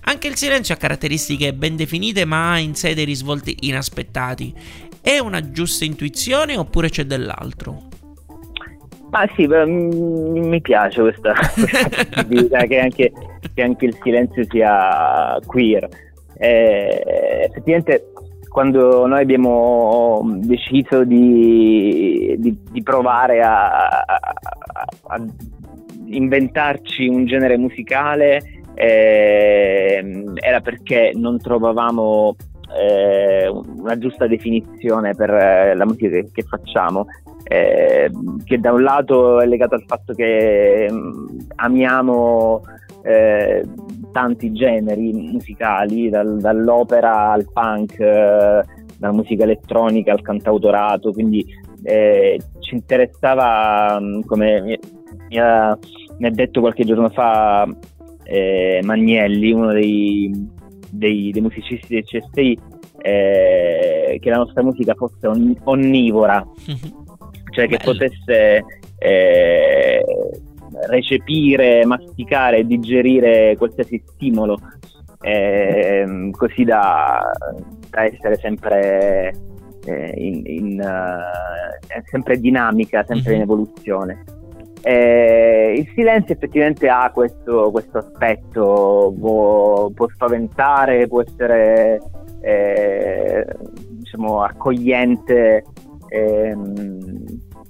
Anche 0.07 0.27
il 0.27 0.35
silenzio 0.35 0.75
ha 0.75 0.77
caratteristiche 0.77 1.55
ben 1.55 1.75
definite, 1.75 2.23
ma 2.25 2.51
ha 2.51 2.59
in 2.59 2.75
sé 2.75 2.93
dei 2.93 3.05
risvolti 3.05 3.57
inaspettati. 3.61 4.53
È 5.05 5.19
una 5.19 5.51
giusta 5.51 5.85
intuizione 5.85 6.57
oppure 6.57 6.89
c'è 6.89 7.03
dell'altro? 7.03 7.89
Ah 9.11 9.29
sì, 9.35 9.47
mm, 9.47 10.47
mi 10.47 10.59
piace 10.61 10.99
questa, 10.99 11.31
questa 11.53 12.05
possibilità 12.05 12.65
che, 12.65 12.79
anche, 12.79 13.11
che 13.53 13.61
anche 13.61 13.85
il 13.85 13.95
silenzio 14.01 14.43
sia 14.49 15.37
queer. 15.45 15.87
Eh, 16.39 17.47
effettivamente 17.47 18.13
quando 18.49 19.05
noi 19.05 19.21
abbiamo 19.21 20.27
deciso 20.39 21.03
di, 21.03 22.33
di, 22.39 22.57
di 22.71 22.81
provare 22.81 23.43
a, 23.43 23.87
a, 23.89 24.05
a, 25.03 25.25
inventarci 26.07 27.07
un 27.07 27.27
genere 27.27 27.57
musicale 27.57 28.41
eh, 28.73 30.23
era 30.33 30.61
perché 30.61 31.11
non 31.13 31.37
trovavamo 31.37 32.35
eh, 32.73 33.47
una 33.47 33.97
giusta 33.97 34.27
definizione 34.27 35.13
per 35.13 35.29
eh, 35.29 35.75
la 35.75 35.85
musica 35.85 36.09
che, 36.09 36.29
che 36.31 36.43
facciamo, 36.43 37.07
eh, 37.43 38.11
che 38.43 38.59
da 38.59 38.71
un 38.71 38.83
lato 38.83 39.39
è 39.39 39.45
legato 39.45 39.75
al 39.75 39.83
fatto 39.85 40.13
che 40.13 40.87
mm, 40.91 41.39
amiamo 41.55 42.63
eh, 43.03 43.63
tanti 44.11 44.51
generi 44.51 45.13
musicali, 45.13 46.09
dal, 46.09 46.39
dall'opera 46.39 47.31
al 47.31 47.45
punk, 47.51 47.99
eh, 47.99 48.63
dalla 48.97 49.13
musica 49.13 49.43
elettronica 49.43 50.11
al 50.11 50.21
cantautorato, 50.21 51.11
quindi 51.11 51.45
eh, 51.83 52.39
ci 52.59 52.75
interessava, 52.75 53.99
mm, 53.99 54.21
come 54.21 54.61
mi, 55.29 55.39
ha, 55.39 55.77
mi, 56.17 56.27
ha, 56.27 56.31
detto 56.31 56.61
qualche 56.61 56.83
giorno 56.83 57.09
fa 57.09 57.67
Magnelli, 58.81 59.51
uno 59.51 59.71
dei 59.71 60.31
dei, 60.97 61.31
dei 61.31 61.41
musicisti 61.41 61.93
del 61.93 62.03
CSI 62.03 62.59
eh, 62.97 64.17
che 64.19 64.29
la 64.29 64.37
nostra 64.37 64.63
musica 64.63 64.95
fosse 64.95 65.27
on- 65.27 65.55
onnivora, 65.63 66.45
cioè 67.51 67.67
che 67.67 67.77
potesse 67.81 68.65
eh, 68.97 70.05
recepire, 70.87 71.85
masticare 71.85 72.57
e 72.57 72.65
digerire 72.65 73.55
qualsiasi 73.57 74.01
stimolo, 74.05 74.59
eh, 75.21 76.29
così 76.31 76.63
da, 76.63 77.31
da, 77.89 78.03
essere 78.03 78.35
sempre, 78.37 79.33
eh, 79.85 80.13
in, 80.17 80.41
in, 80.45 80.79
uh, 80.79 82.01
sempre 82.09 82.39
dinamica, 82.39 83.03
sempre 83.03 83.35
in 83.35 83.41
evoluzione. 83.41 84.23
Eh, 84.87 85.73
il 85.79 85.91
silenzio 85.95 86.35
effettivamente 86.35 86.87
ha 86.87 87.09
questo, 87.11 87.71
questo 87.71 87.97
aspetto, 87.97 89.11
può, 89.19 89.89
può, 89.89 90.07
spaventare, 90.07 91.07
può 91.07 91.23
essere 91.23 91.99
eh, 92.41 93.47
diciamo, 93.89 94.43
accogliente. 94.43 95.63
Ehm, 96.09 97.04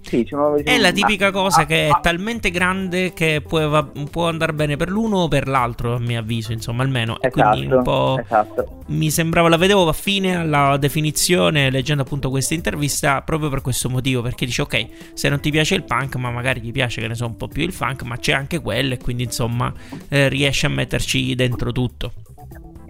sì, 0.06 0.18
diciamo, 0.18 0.56
è 0.64 0.78
la 0.78 0.92
tipica 0.92 1.32
cosa 1.32 1.62
ah, 1.62 1.66
che 1.66 1.88
è 1.88 1.90
ah, 1.90 2.00
talmente 2.00 2.52
grande 2.52 3.12
che 3.14 3.42
può, 3.46 3.68
va, 3.68 3.90
può, 4.12 4.28
andare 4.28 4.54
bene 4.54 4.78
per 4.78 4.90
l'uno 4.90 5.18
o 5.18 5.28
per 5.28 5.48
l'altro, 5.48 5.96
a 5.96 6.00
mio 6.00 6.20
avviso, 6.20 6.52
insomma, 6.52 6.84
almeno. 6.84 7.18
Esatto, 7.20 7.58
quindi 7.58 7.74
un 7.74 7.82
po'. 7.82 8.20
Esatto. 8.20 8.84
Mi 8.88 9.10
sembrava, 9.10 9.50
la 9.50 9.58
vedevo 9.58 9.88
affine 9.88 10.36
alla 10.36 10.78
definizione 10.78 11.72
leggendo 11.72 12.04
appunto 12.04 12.30
questa 12.30 12.54
intervista 12.54 13.22
proprio 13.24 13.50
per 13.50 13.62
questo 13.62 13.90
motivo. 13.90 14.22
Perché 14.22 14.46
dice, 14.46 14.62
ok, 14.62 14.88
se 15.14 15.28
non 15.28 15.40
ti 15.40 15.50
piace 15.50 15.74
il 15.74 15.84
punk, 15.84 16.16
ma 16.18 16.30
magari 16.30 16.62
ti 16.62 16.72
piace, 16.72 17.02
che 17.02 17.08
ne 17.08 17.16
so, 17.16 17.26
un 17.26 17.36
po' 17.36 17.48
più 17.48 17.64
il 17.64 17.74
funk, 17.74 18.04
ma 18.04 18.18
c'è 18.18 18.34
anche 18.34 18.60
quello, 18.60 18.94
e 18.94 18.98
quindi 18.98 19.24
insomma 19.24 19.74
eh, 20.10 20.30
riesce 20.30 20.68
a 20.68 20.70
metterci 20.70 21.34
dentro 21.34 21.72
tutto. 21.72 22.12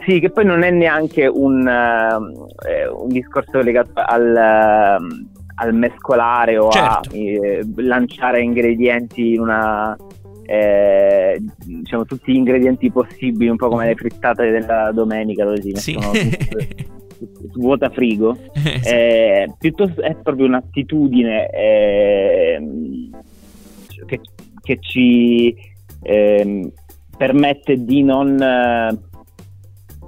Sì, 0.06 0.20
che 0.20 0.30
poi 0.30 0.46
non 0.46 0.64
è 0.64 0.70
neanche 0.70 1.26
un, 1.26 1.66
uh, 1.66 3.04
un 3.04 3.08
discorso 3.08 3.62
legato 3.62 3.92
al. 3.96 5.00
Uh, 5.00 5.34
al 5.56 5.74
mescolare 5.74 6.58
o 6.58 6.70
certo. 6.70 7.10
a 7.10 7.16
eh, 7.16 7.66
lanciare 7.78 8.42
ingredienti 8.42 9.34
in 9.34 9.42
una 9.42 9.96
eh, 10.48 11.42
diciamo 11.66 12.06
tutti 12.06 12.32
gli 12.32 12.36
ingredienti 12.36 12.92
possibili 12.92 13.50
un 13.50 13.56
po' 13.56 13.70
come 13.70 13.88
le 13.88 13.96
frittate 13.96 14.52
della 14.52 14.92
domenica 14.92 15.44
dove 15.44 15.62
si 15.62 15.74
sì. 15.76 15.98
vuota 17.56 17.90
frigo 17.90 18.38
eh, 18.84 19.52
piuttosto 19.58 20.02
è 20.02 20.16
proprio 20.16 20.46
un'attitudine 20.46 21.50
eh, 21.50 22.62
che, 24.06 24.20
che, 24.62 24.78
ci 24.82 25.56
ehm, 26.04 26.72
permette 27.18 27.84
di 27.84 28.04
non 28.04 28.38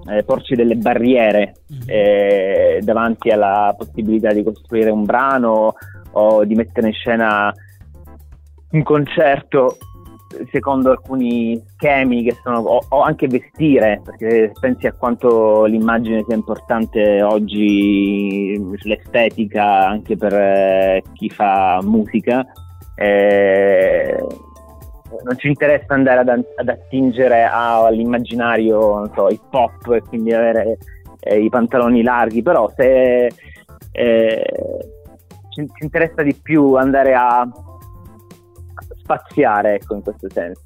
eh, 0.09 0.23
porci 0.23 0.55
delle 0.55 0.75
barriere 0.75 1.55
mm-hmm. 1.71 1.81
eh, 1.87 2.79
davanti 2.83 3.29
alla 3.29 3.73
possibilità 3.77 4.31
di 4.31 4.43
costruire 4.43 4.89
un 4.89 5.05
brano 5.05 5.73
o 6.11 6.43
di 6.45 6.55
mettere 6.55 6.87
in 6.87 6.93
scena 6.93 7.53
un 8.71 8.83
concerto 8.83 9.77
secondo 10.51 10.91
alcuni 10.91 11.61
schemi 11.73 12.23
che 12.23 12.35
sono 12.43 12.59
o, 12.59 12.81
o, 12.89 13.01
anche 13.01 13.27
vestire 13.27 14.01
perché 14.03 14.51
pensi 14.59 14.87
a 14.87 14.93
quanto 14.93 15.65
l'immagine 15.65 16.23
sia 16.27 16.35
importante 16.35 17.21
oggi 17.21 18.61
l'estetica 18.83 19.87
anche 19.87 20.17
per 20.17 20.33
eh, 20.33 21.03
chi 21.13 21.29
fa 21.29 21.79
musica 21.81 22.45
eh, 22.95 24.17
non 25.23 25.37
ci 25.37 25.47
interessa 25.47 25.93
andare 25.93 26.19
ad, 26.19 26.45
ad 26.55 26.69
attingere 26.69 27.43
all'immaginario 27.43 29.09
so, 29.15 29.29
hip 29.29 29.53
hop 29.53 29.91
e 29.91 30.01
quindi 30.01 30.33
avere 30.33 30.77
eh, 31.19 31.39
i 31.39 31.49
pantaloni 31.49 32.03
larghi, 32.03 32.41
però 32.41 32.71
se 32.75 33.31
eh, 33.91 34.43
ci, 35.49 35.65
ci, 35.65 35.83
interessa 35.83 36.21
di 36.23 36.33
più 36.33 36.73
andare 36.73 37.13
a 37.13 37.47
spaziare 39.01 39.75
ecco, 39.75 39.95
in 39.95 40.01
questo 40.01 40.27
senso. 40.29 40.63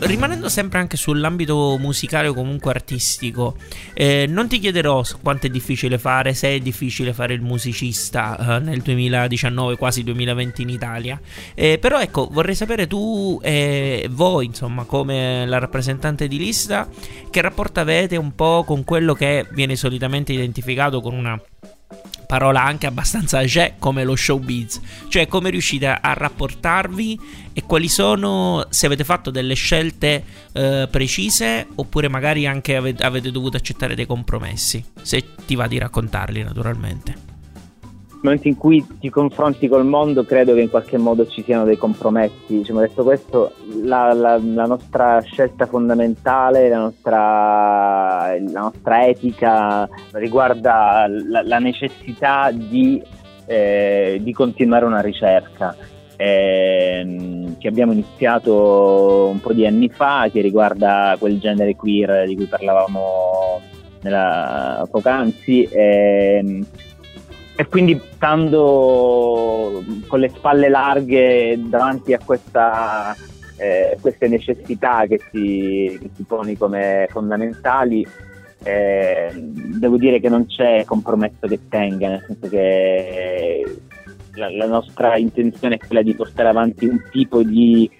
Rimanendo 0.00 0.48
sempre 0.48 0.78
anche 0.78 0.96
sull'ambito 0.96 1.76
musicale 1.78 2.28
o 2.28 2.34
comunque 2.34 2.70
artistico, 2.70 3.56
eh, 3.94 4.26
non 4.28 4.48
ti 4.48 4.58
chiederò 4.58 5.02
quanto 5.22 5.46
è 5.46 5.50
difficile 5.50 5.98
fare, 5.98 6.34
se 6.34 6.54
è 6.54 6.58
difficile 6.58 7.12
fare 7.12 7.34
il 7.34 7.40
musicista 7.40 8.56
eh, 8.56 8.60
nel 8.60 8.80
2019, 8.80 9.76
quasi 9.76 10.04
2020 10.04 10.62
in 10.62 10.68
Italia. 10.68 11.20
Eh, 11.54 11.78
però 11.78 12.00
ecco, 12.00 12.28
vorrei 12.30 12.54
sapere 12.54 12.86
tu 12.86 13.40
e 13.42 14.06
voi, 14.10 14.46
insomma, 14.46 14.84
come 14.84 15.46
la 15.46 15.58
rappresentante 15.58 16.28
di 16.28 16.38
lista, 16.38 16.88
che 17.30 17.40
rapporto 17.40 17.80
avete 17.80 18.16
un 18.16 18.34
po' 18.34 18.64
con 18.64 18.84
quello 18.84 19.14
che 19.14 19.46
viene 19.52 19.76
solitamente 19.76 20.32
identificato 20.32 21.00
con 21.00 21.14
una 21.14 21.40
parola 22.28 22.62
anche 22.62 22.86
abbastanza 22.86 23.42
c'è 23.42 23.76
come 23.78 24.04
lo 24.04 24.14
showbiz, 24.14 24.80
cioè 25.08 25.26
come 25.26 25.48
riuscite 25.48 25.86
a 25.86 26.12
rapportarvi 26.12 27.18
e 27.54 27.62
quali 27.62 27.88
sono, 27.88 28.66
se 28.68 28.84
avete 28.84 29.02
fatto 29.02 29.30
delle 29.30 29.54
scelte 29.54 30.22
eh, 30.52 30.88
precise 30.90 31.66
oppure 31.74 32.08
magari 32.08 32.46
anche 32.46 32.76
avete, 32.76 33.02
avete 33.02 33.30
dovuto 33.30 33.56
accettare 33.56 33.94
dei 33.94 34.06
compromessi, 34.06 34.84
se 35.00 35.24
ti 35.46 35.54
va 35.54 35.66
di 35.66 35.78
raccontarli 35.78 36.42
naturalmente 36.42 37.27
nel 38.18 38.32
momento 38.32 38.48
in 38.48 38.56
cui 38.56 38.84
ti 38.98 39.10
confronti 39.10 39.68
col 39.68 39.86
mondo 39.86 40.24
credo 40.24 40.52
che 40.54 40.62
in 40.62 40.70
qualche 40.70 40.98
modo 40.98 41.26
ci 41.28 41.42
siano 41.44 41.64
dei 41.64 41.76
compromessi. 41.76 42.58
Diciamo, 42.58 42.80
detto 42.80 43.04
questo, 43.04 43.52
la, 43.82 44.12
la, 44.12 44.40
la 44.42 44.64
nostra 44.64 45.20
scelta 45.20 45.66
fondamentale, 45.66 46.68
la 46.68 46.78
nostra, 46.78 48.36
la 48.36 48.60
nostra 48.60 49.06
etica 49.06 49.88
riguarda 50.12 51.06
la, 51.08 51.42
la 51.42 51.58
necessità 51.58 52.50
di, 52.50 53.00
eh, 53.46 54.18
di, 54.20 54.32
continuare 54.32 54.84
una 54.84 55.00
ricerca. 55.00 55.76
Eh, 56.16 57.54
che 57.60 57.68
abbiamo 57.68 57.92
iniziato 57.92 59.28
un 59.30 59.38
po' 59.40 59.52
di 59.52 59.64
anni 59.64 59.88
fa, 59.88 60.28
che 60.32 60.40
riguarda 60.40 61.14
quel 61.20 61.38
genere 61.38 61.76
queer 61.76 62.26
di 62.26 62.34
cui 62.34 62.46
parlavamo 62.46 63.60
nella, 64.02 64.86
poc'anzi. 64.90 65.62
Eh, 65.62 66.64
e 67.60 67.66
quindi 67.66 68.00
stando 68.12 69.82
con 70.06 70.20
le 70.20 70.28
spalle 70.28 70.68
larghe 70.68 71.58
davanti 71.60 72.12
a 72.12 72.20
questa, 72.24 73.16
eh, 73.56 73.98
queste 74.00 74.28
necessità 74.28 75.06
che 75.06 75.20
si, 75.32 75.98
che 76.00 76.08
si 76.14 76.22
poni 76.22 76.56
come 76.56 77.08
fondamentali, 77.10 78.06
eh, 78.62 79.32
devo 79.34 79.96
dire 79.96 80.20
che 80.20 80.28
non 80.28 80.46
c'è 80.46 80.84
compromesso 80.84 81.48
che 81.48 81.58
tenga, 81.68 82.10
nel 82.10 82.24
senso 82.28 82.48
che 82.48 83.64
la, 84.34 84.52
la, 84.52 84.66
nostra 84.66 85.16
intenzione 85.16 85.74
è 85.74 85.84
quella 85.84 86.02
di 86.02 86.14
portare 86.14 86.50
avanti 86.50 86.86
un 86.86 87.02
tipo 87.10 87.42
di 87.42 87.90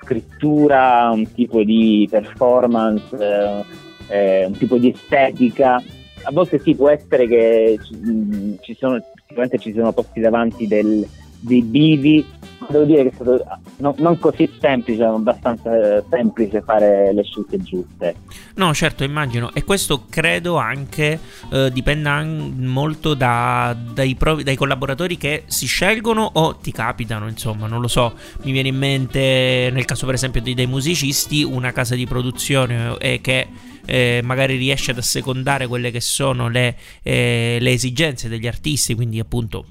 scrittura, 0.00 1.10
un 1.10 1.32
tipo 1.32 1.64
di 1.64 2.06
performance, 2.08 3.64
eh, 4.06 4.44
un 4.44 4.56
tipo 4.56 4.76
di 4.76 4.90
estetica 4.90 5.82
a 6.22 6.30
volte 6.32 6.58
sì 6.58 6.74
può 6.74 6.88
essere 6.88 7.26
che 7.26 7.78
ci, 7.82 7.96
mm, 7.96 8.54
ci 8.60 8.74
sono, 8.78 9.00
sicuramente 9.26 9.58
ci 9.58 9.72
sono 9.72 9.92
posti 9.92 10.20
davanti 10.20 10.66
del, 10.66 11.06
dei 11.40 11.62
bivi, 11.62 12.24
devo 12.66 12.84
dire 12.84 13.04
che 13.04 13.08
è 13.10 13.12
stato 13.14 13.44
no, 13.76 13.94
non 13.98 14.18
così 14.18 14.50
semplice, 14.60 15.04
ma 15.04 15.14
abbastanza 15.14 15.70
semplice 16.10 16.60
fare 16.62 17.12
le 17.12 17.22
scelte 17.22 17.58
giuste. 17.58 18.14
No, 18.54 18.74
certo, 18.74 19.04
immagino, 19.04 19.52
e 19.54 19.64
questo 19.64 20.06
credo 20.08 20.56
anche 20.56 21.18
eh, 21.52 21.70
dipenda 21.72 22.22
molto 22.22 23.14
da, 23.14 23.76
dai, 23.94 24.14
provi, 24.16 24.42
dai, 24.42 24.56
collaboratori 24.56 25.16
che 25.16 25.44
si 25.46 25.66
scelgono 25.66 26.28
o 26.34 26.56
ti 26.56 26.72
capitano, 26.72 27.28
insomma, 27.28 27.66
non 27.66 27.80
lo 27.80 27.88
so, 27.88 28.14
mi 28.42 28.52
viene 28.52 28.68
in 28.68 28.76
mente 28.76 29.70
nel 29.72 29.84
caso 29.84 30.06
per 30.06 30.14
esempio 30.14 30.42
dei, 30.42 30.54
dei 30.54 30.66
musicisti 30.66 31.42
una 31.42 31.72
casa 31.72 31.94
di 31.94 32.06
produzione 32.06 32.96
eh, 32.98 33.20
che 33.20 33.46
eh, 33.86 34.20
magari 34.22 34.56
riesce 34.56 34.90
ad 34.90 34.98
assecondare 34.98 35.66
quelle 35.66 35.90
che 35.90 36.00
sono 36.00 36.48
le, 36.48 36.76
eh, 37.02 37.58
le 37.60 37.70
esigenze 37.70 38.28
degli 38.28 38.46
artisti, 38.46 38.94
quindi 38.94 39.18
appunto 39.18 39.64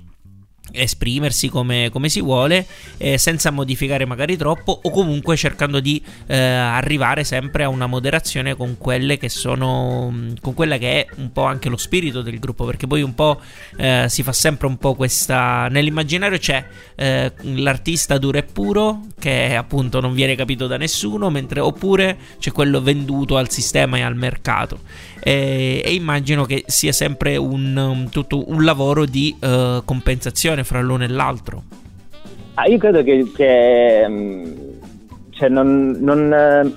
esprimersi 0.72 1.50
come, 1.50 1.90
come, 1.92 2.10
si 2.10 2.22
vuole 2.22 2.66
eh, 2.98 3.18
senza 3.18 3.52
modificare 3.52 4.06
magari 4.06 4.38
troppo 4.38 4.80
o 4.82 4.90
comunque 4.90 5.36
cercando 5.36 5.80
di 5.80 6.02
eh, 6.28 6.38
arrivare 6.38 7.24
sempre 7.24 7.64
a 7.64 7.70
una 7.70 7.88
moderazione 7.88 8.56
con 8.56 8.78
quelle 8.78 9.18
che 9.18 9.30
sono 9.30 10.14
con 10.42 10.54
quella 10.54 10.78
che 10.78 11.06
è 11.06 11.08
un 11.18 11.32
po' 11.32 11.44
anche 11.44 11.70
lo 11.70 11.78
spirito 11.78 12.22
del 12.22 12.40
gruppo 12.40 12.66
perché 12.66 12.88
poi 12.88 13.02
un 13.02 13.16
po' 13.16 13.40
eh, 13.78 14.06
si 14.08 14.24
fa 14.24 14.34
sempre 14.34 14.68
un 14.68 14.78
po' 14.78 14.96
questa 14.96 15.68
nell'immaginario 15.70 16.38
c'è 16.38 16.66
eh, 16.96 17.32
l'artista 17.42 18.18
duro 18.18 18.38
e 18.38 18.44
puro 18.44 19.02
che 19.20 19.56
appunto 19.56 20.00
non 20.00 20.14
viene 20.14 20.36
capito 20.36 20.68
da 20.68 20.78
nessuno 20.78 21.30
mentre 21.30 21.60
oppure 21.60 22.18
c'è 22.40 22.52
quello 22.52 22.82
venduto 22.82 23.38
al 23.38 23.50
sistema 23.50 23.98
e 23.98 24.02
al 24.02 24.16
mercato 24.16 24.80
e, 25.28 25.82
e 25.84 25.94
immagino 25.94 26.46
che 26.46 26.64
sia 26.68 26.94
sempre 26.94 27.36
un, 27.36 27.76
um, 27.76 28.10
tutto 28.10 28.50
un 28.50 28.64
lavoro 28.64 29.04
di 29.04 29.36
uh, 29.42 29.84
compensazione 29.84 30.64
fra 30.64 30.80
l'uno 30.80 31.04
e 31.04 31.10
l'altro. 31.10 31.64
Ah, 32.54 32.66
io 32.68 32.78
credo 32.78 33.04
che, 33.04 33.30
che 33.36 34.06
mm, 34.08 34.46
cioè 35.32 35.50
non, 35.50 35.98
non, 36.00 36.34
eh, 36.34 36.74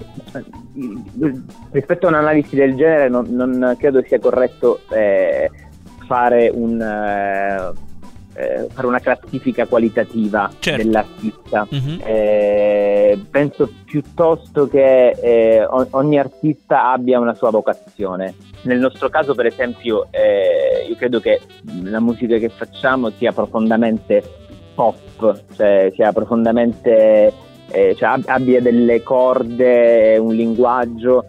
rispetto 1.70 2.06
a 2.06 2.08
un'analisi 2.08 2.56
del 2.56 2.74
genere 2.74 3.08
non, 3.08 3.28
non 3.30 3.76
credo 3.78 4.02
sia 4.04 4.18
corretto 4.18 4.80
eh, 4.90 5.48
fare 6.08 6.50
un 6.52 6.80
eh, 6.80 7.72
eh, 8.40 8.68
fare 8.70 8.86
una 8.86 9.00
classifica 9.00 9.66
qualitativa 9.66 10.50
certo. 10.58 10.82
dell'artista. 10.82 11.68
Mm-hmm. 11.72 11.98
Eh, 12.04 13.24
penso 13.30 13.70
piuttosto 13.84 14.66
che 14.68 15.10
eh, 15.10 15.66
ogni 15.66 16.18
artista 16.18 16.90
abbia 16.90 17.18
una 17.18 17.34
sua 17.34 17.50
vocazione. 17.50 18.34
Nel 18.62 18.78
nostro 18.78 19.08
caso, 19.08 19.34
per 19.34 19.46
esempio, 19.46 20.08
eh, 20.10 20.86
io 20.88 20.96
credo 20.96 21.20
che 21.20 21.40
la 21.82 22.00
musica 22.00 22.38
che 22.38 22.48
facciamo 22.48 23.10
sia 23.10 23.32
profondamente 23.32 24.22
pop, 24.74 25.42
cioè 25.54 25.90
sia 25.94 26.12
profondamente 26.12 27.32
eh, 27.70 27.94
cioè 27.96 28.18
abbia 28.26 28.60
delle 28.60 29.02
corde, 29.02 30.16
un 30.18 30.34
linguaggio 30.34 31.24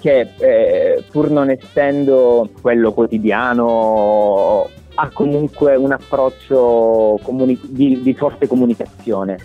che 0.00 0.32
eh, 0.38 1.04
pur 1.10 1.30
non 1.30 1.50
essendo 1.50 2.48
quello 2.60 2.92
quotidiano 2.92 4.68
ha 4.94 5.10
comunque 5.10 5.76
un 5.76 5.92
approccio 5.92 7.18
comuni- 7.22 7.58
di, 7.62 8.02
di, 8.02 8.14
forte 8.14 8.46
comunicazione 8.46 9.38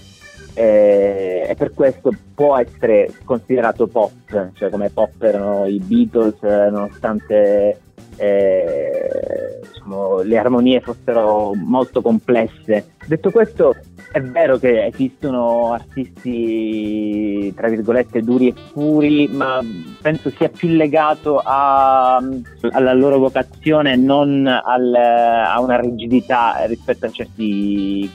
eh, 0.53 1.45
e 1.47 1.55
per 1.55 1.73
questo 1.73 2.11
può 2.33 2.57
essere 2.57 3.11
considerato 3.23 3.87
pop, 3.87 4.11
cioè 4.53 4.69
come 4.69 4.89
pop 4.89 5.21
erano 5.21 5.65
i 5.65 5.79
Beatles 5.79 6.41
nonostante 6.41 7.79
eh, 8.17 9.59
diciamo, 9.71 10.21
le 10.21 10.37
armonie 10.37 10.81
fossero 10.81 11.53
molto 11.53 12.01
complesse. 12.01 12.93
Detto 13.05 13.31
questo, 13.31 13.75
è 14.15 14.21
vero 14.21 14.57
che 14.57 14.85
esistono 14.85 15.73
artisti, 15.73 17.53
tra 17.53 17.67
virgolette, 17.67 18.21
duri 18.21 18.47
e 18.47 18.53
puri, 18.71 19.27
ma 19.27 19.59
penso 20.01 20.31
sia 20.37 20.47
più 20.47 20.69
legato 20.69 21.41
a, 21.43 22.15
alla 22.71 22.93
loro 22.93 23.17
vocazione, 23.17 23.97
non 23.97 24.47
al, 24.47 24.93
a 24.95 25.59
una 25.59 25.77
rigidità 25.81 26.63
rispetto 26.65 27.07
a 27.07 27.11
certi 27.11 28.09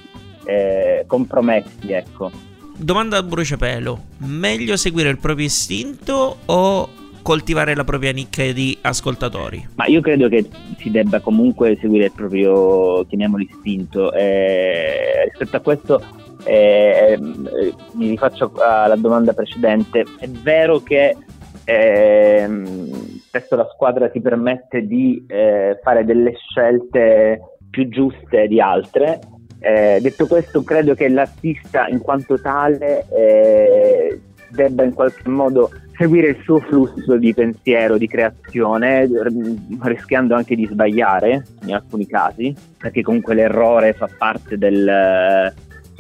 eh, 0.45 1.05
compromessi, 1.07 1.93
ecco. 1.93 2.31
Domanda 2.79 3.19
a 3.19 3.23
bruciapelo, 3.23 4.05
meglio 4.21 4.79
seguire 4.79 5.11
il 5.11 5.19
proprio 5.19 5.45
istinto 5.45 6.39
o 6.47 6.89
coltivare 7.23 7.75
la 7.75 7.85
propria 7.85 8.13
nicchia 8.13 8.53
di 8.53 8.77
ascoltatori? 8.81 9.69
Ma 9.75 9.87
io 9.87 10.01
credo 10.01 10.29
che 10.29 10.49
si 10.79 10.91
debba 10.91 11.21
comunque 11.21 11.77
seguire 11.81 12.07
il 12.07 12.13
proprio, 12.13 13.05
chiamiamolo 13.07 13.43
istinto. 13.43 14.13
Eh, 14.13 15.25
rispetto 15.29 15.57
a 15.57 15.61
questo 15.61 16.03
eh, 16.45 17.13
eh, 17.13 17.75
mi 17.93 18.09
rifaccio 18.09 18.53
alla 18.57 18.97
domanda 18.97 19.33
precedente. 19.33 20.05
È 20.19 20.29
vero 20.29 20.81
che 20.81 21.17
eh, 21.65 22.49
spesso 23.27 23.57
la 23.57 23.69
squadra 23.73 24.09
ti 24.09 24.21
permette 24.21 24.87
di 24.87 25.25
eh, 25.29 25.79
fare 25.83 26.05
delle 26.05 26.35
scelte 26.37 27.41
più 27.71 27.89
giuste 27.89 28.47
di 28.49 28.61
altre. 28.61 29.21
Eh, 29.59 29.99
detto 30.01 30.27
questo, 30.27 30.63
credo 30.63 30.95
che 30.95 31.09
l'artista 31.09 31.87
in 31.87 32.01
quanto 32.01 32.41
tale 32.41 33.07
debba 34.51 34.85
in 34.85 34.95
qualche 34.95 35.29
modo 35.29 35.71
seguire 35.97 36.29
il 36.29 36.39
suo 36.43 36.61
flusso 36.61 37.17
di 37.17 37.35
pensiero, 37.35 37.99
di 37.99 38.09
creazione, 38.09 39.09
rischiando 39.83 40.35
anche 40.35 40.57
di 40.57 40.67
sbagliare 40.67 41.45
in 41.65 41.75
alcuni 41.75 42.07
casi, 42.07 42.55
perché 42.79 43.03
comunque 43.03 43.35
l'errore 43.35 43.93
fa 43.93 44.09
parte 44.17 44.57
del, 44.57 44.89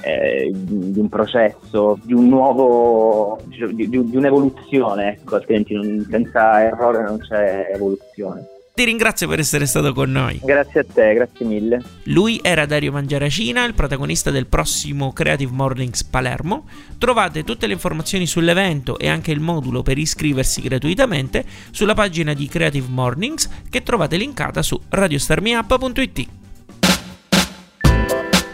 eh, 0.02 0.50
di 0.52 0.98
un 0.98 1.08
processo, 1.08 1.98
di 2.02 2.14
un 2.14 2.28
nuovo, 2.28 3.40
di, 3.44 3.88
di, 3.88 4.04
di 4.04 4.16
un'evoluzione, 4.16 5.18
ecco, 5.18 5.36
altrimenti 5.36 5.74
non, 5.74 6.06
senza 6.08 6.62
errore 6.62 7.02
non 7.02 7.18
c'è 7.18 7.70
evoluzione. 7.74 8.49
Ti 8.72 8.84
ringrazio 8.84 9.28
per 9.28 9.40
essere 9.40 9.66
stato 9.66 9.92
con 9.92 10.10
noi. 10.10 10.40
Grazie 10.42 10.80
a 10.80 10.84
te, 10.90 11.12
grazie 11.14 11.44
mille. 11.44 11.82
Lui 12.04 12.40
era 12.42 12.64
Dario 12.66 12.92
Mangiaracina, 12.92 13.64
il 13.64 13.74
protagonista 13.74 14.30
del 14.30 14.46
prossimo 14.46 15.12
Creative 15.12 15.52
Mornings 15.52 16.04
Palermo. 16.04 16.66
Trovate 16.96 17.44
tutte 17.44 17.66
le 17.66 17.74
informazioni 17.74 18.26
sull'evento 18.26 18.98
e 18.98 19.08
anche 19.08 19.32
il 19.32 19.40
modulo 19.40 19.82
per 19.82 19.98
iscriversi 19.98 20.62
gratuitamente 20.62 21.44
sulla 21.70 21.94
pagina 21.94 22.32
di 22.32 22.46
Creative 22.46 22.86
Mornings 22.88 23.48
che 23.68 23.82
trovate 23.82 24.16
linkata 24.16 24.62
su 24.62 24.80
radiostarmiup.it. 24.88 26.28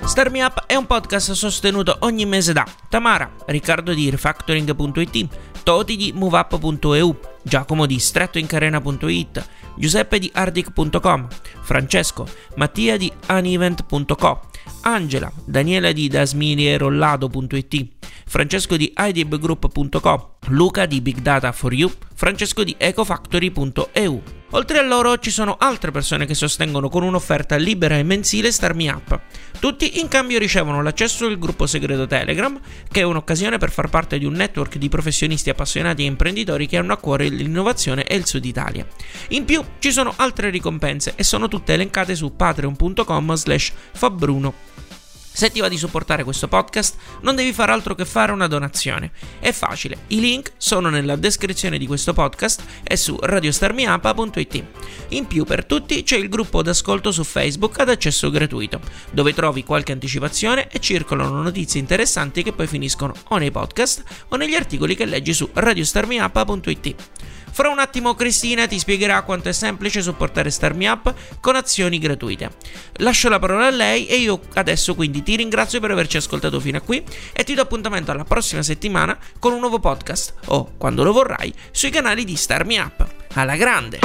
Star 0.07 0.31
Me 0.31 0.43
Up 0.45 0.67
è 0.67 0.77
un 0.77 0.87
podcast 0.87 1.33
sostenuto 1.33 1.97
ogni 2.01 2.25
mese 2.27 2.53
da 2.53 2.65
Tamara, 2.89 3.29
Riccardo 3.47 3.93
di 3.93 4.09
Refactoring.it, 4.09 5.29
Toti 5.67 5.97
di 5.97 6.13
MoveUp.eu, 6.15 7.19
Giacomo 7.43 7.87
di 7.87 7.99
StrettoIncarena.it, 7.99 9.49
Giuseppe 9.75 10.21
di 10.21 10.31
Ardic.com, 10.33 11.27
Francesco, 11.61 12.25
Mattia 12.55 12.97
di 12.97 13.13
Unevent.co, 13.29 14.43
Angela, 14.83 15.29
Daniela 15.45 15.91
di 15.91 16.07
dasmilierollado.it, 16.07 17.89
Francesco 18.29 18.77
di 18.77 18.93
idibgroup.com, 18.95 20.27
Luca 20.49 20.85
di 20.85 21.01
Big 21.01 21.21
Data 21.21 21.53
for 21.53 21.73
You, 21.73 21.91
Francesco 22.13 22.65
di 22.65 22.75
ecofactory.eu. 22.77 24.23
Oltre 24.51 24.79
a 24.79 24.83
loro 24.83 25.17
ci 25.19 25.31
sono 25.31 25.57
altre 25.59 25.93
persone 25.93 26.27
che 26.27 26.35
sostengono 26.35 26.89
con 26.89 27.05
un'offerta 27.05 27.55
libera 27.55 27.97
e 27.97 28.03
mensile 28.03 28.51
Starmi 28.51 28.89
Up. 28.89 29.21
Tutti 29.61 30.01
in 30.01 30.09
cambio 30.09 30.41
ricevono 30.41 30.83
l'accesso 30.83 31.27
al 31.27 31.39
gruppo 31.39 31.67
segreto 31.67 32.09
Telegram, 32.09 32.59
che 32.91 33.01
è 33.01 33.05
un'occasione 33.05 33.59
per 33.59 33.71
far 33.71 33.91
parte 33.91 34.19
di 34.19 34.25
un 34.25 34.33
network 34.35 34.77
di 34.77 34.89
professionisti 34.89 35.51
appassionati 35.51 36.03
e 36.03 36.07
imprenditori 36.07 36.67
che 36.67 36.79
hanno 36.79 36.93
a 36.93 36.99
cuore 36.99 37.29
l'innovazione 37.29 38.05
e 38.05 38.17
il 38.17 38.27
Sud 38.27 38.45
Italia. 38.45 38.85
In 39.29 39.45
più 39.45 39.65
ci 39.79 39.93
sono 39.93 40.13
altre 40.17 40.51
ricompense 40.51 41.13
e 41.15 41.23
sono 41.23 41.47
tutte 41.47 41.75
elencate 41.75 42.17
su 42.17 42.35
patreon.com 42.35 43.35
slash 43.35 43.73
fabbruno. 43.93 44.75
Se 45.37 45.51
ti 45.51 45.61
va 45.61 45.69
di 45.69 45.77
supportare 45.77 46.25
questo 46.25 46.49
podcast, 46.49 46.97
non 47.21 47.37
devi 47.37 47.53
fare 47.53 47.71
altro 47.71 47.95
che 47.95 48.07
fare 48.07 48.33
una 48.33 48.47
donazione. 48.47 49.11
È 49.39 49.53
facile, 49.53 49.99
i 50.07 50.19
link 50.19 50.53
sono 50.57 50.89
nella 50.89 51.15
descrizione 51.17 51.77
di 51.77 51.87
questo 51.87 52.15
podcast 52.15 52.63
e 52.83 52.97
su 52.97 53.19
radiostarmiapa.it. 53.21 54.65
In 55.09 55.27
più, 55.27 55.45
per 55.45 55.67
tutti 55.67 56.03
c'è 56.05 56.17
il 56.17 56.31
gruppo 56.31 56.63
d'ascolto 56.63 57.13
su 57.13 57.23
Facebook 57.23 57.79
ad 57.81 57.91
accesso 57.91 58.31
gratuito, 58.31 58.81
dove 59.11 59.35
trovi 59.35 59.63
qualche 59.63 59.93
anticipazione 59.93 60.71
e 60.71 60.79
circolano 60.81 61.43
notizie 61.43 61.81
interessanti 61.81 62.43
che 62.43 62.55
poi 62.55 62.67
finiscono 62.67 63.13
o 63.29 63.37
nei 63.37 63.51
podcast 63.51 64.05
o 64.29 64.37
negli 64.37 64.55
articoli 64.55 64.97
che 64.97 65.05
leggi 65.05 65.35
su 65.35 65.47
radiostarmiapa.it. 65.53 66.95
Fra 67.57 67.71
un 67.71 67.79
attimo 67.79 68.13
Cristina 68.13 68.67
ti 68.67 68.79
spiegherà 68.79 69.23
quanto 69.23 69.49
è 69.49 69.53
semplice 69.53 70.03
supportare 70.03 70.51
Starmi 70.51 70.85
Up 70.89 71.15
con 71.41 71.57
azioni 71.57 71.99
gratuite. 71.99 72.51
Lascio 72.97 73.31
la 73.31 73.39
parola 73.39 73.69
a 73.69 73.71
lei 73.71 74.07
e 74.07 74.17
io 74.17 74.41
adesso 74.53 74.95
quindi 74.95 75.23
ti 75.23 75.37
ringrazio 75.37 75.81
per 75.81 75.91
averci 75.91 76.19
ascoltato 76.19 76.61
fino 76.61 76.77
a 76.77 76.83
qui 76.83 77.03
e 77.33 77.45
ti 77.45 77.55
do 77.55 77.63
appuntamento 77.63 78.11
alla 78.11 78.25
prossima 78.25 78.63
settimana 78.63 79.17
con 79.39 79.55
un 79.55 79.61
nuovo 79.61 79.79
podcast 79.79 80.35
o, 80.49 80.73
quando 80.77 81.03
lo 81.03 81.15
vorrai, 81.15 81.51
sui 81.71 81.89
canali 81.89 82.27
di 82.27 82.37
Starmi 82.37 82.77
Up. 82.77 83.07
Alla 83.33 83.57
grande! 83.57 84.01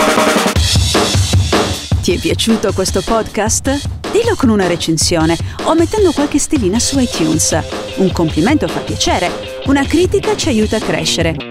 Ti 2.04 2.14
è 2.14 2.20
piaciuto 2.20 2.72
questo 2.72 3.02
podcast? 3.02 3.82
Dillo 4.14 4.36
con 4.38 4.48
una 4.48 4.68
recensione 4.68 5.38
o 5.64 5.76
mettendo 5.76 6.14
qualche 6.14 6.40
stellina 6.40 6.80
su 6.80 6.98
iTunes. 7.00 7.60
Un 7.98 8.14
complimento 8.14 8.70
fa 8.70 8.80
piacere, 8.80 9.62
una 9.66 9.86
critica 9.86 10.38
ci 10.38 10.48
aiuta 10.48 10.78
a 10.78 10.80
crescere. 10.80 11.51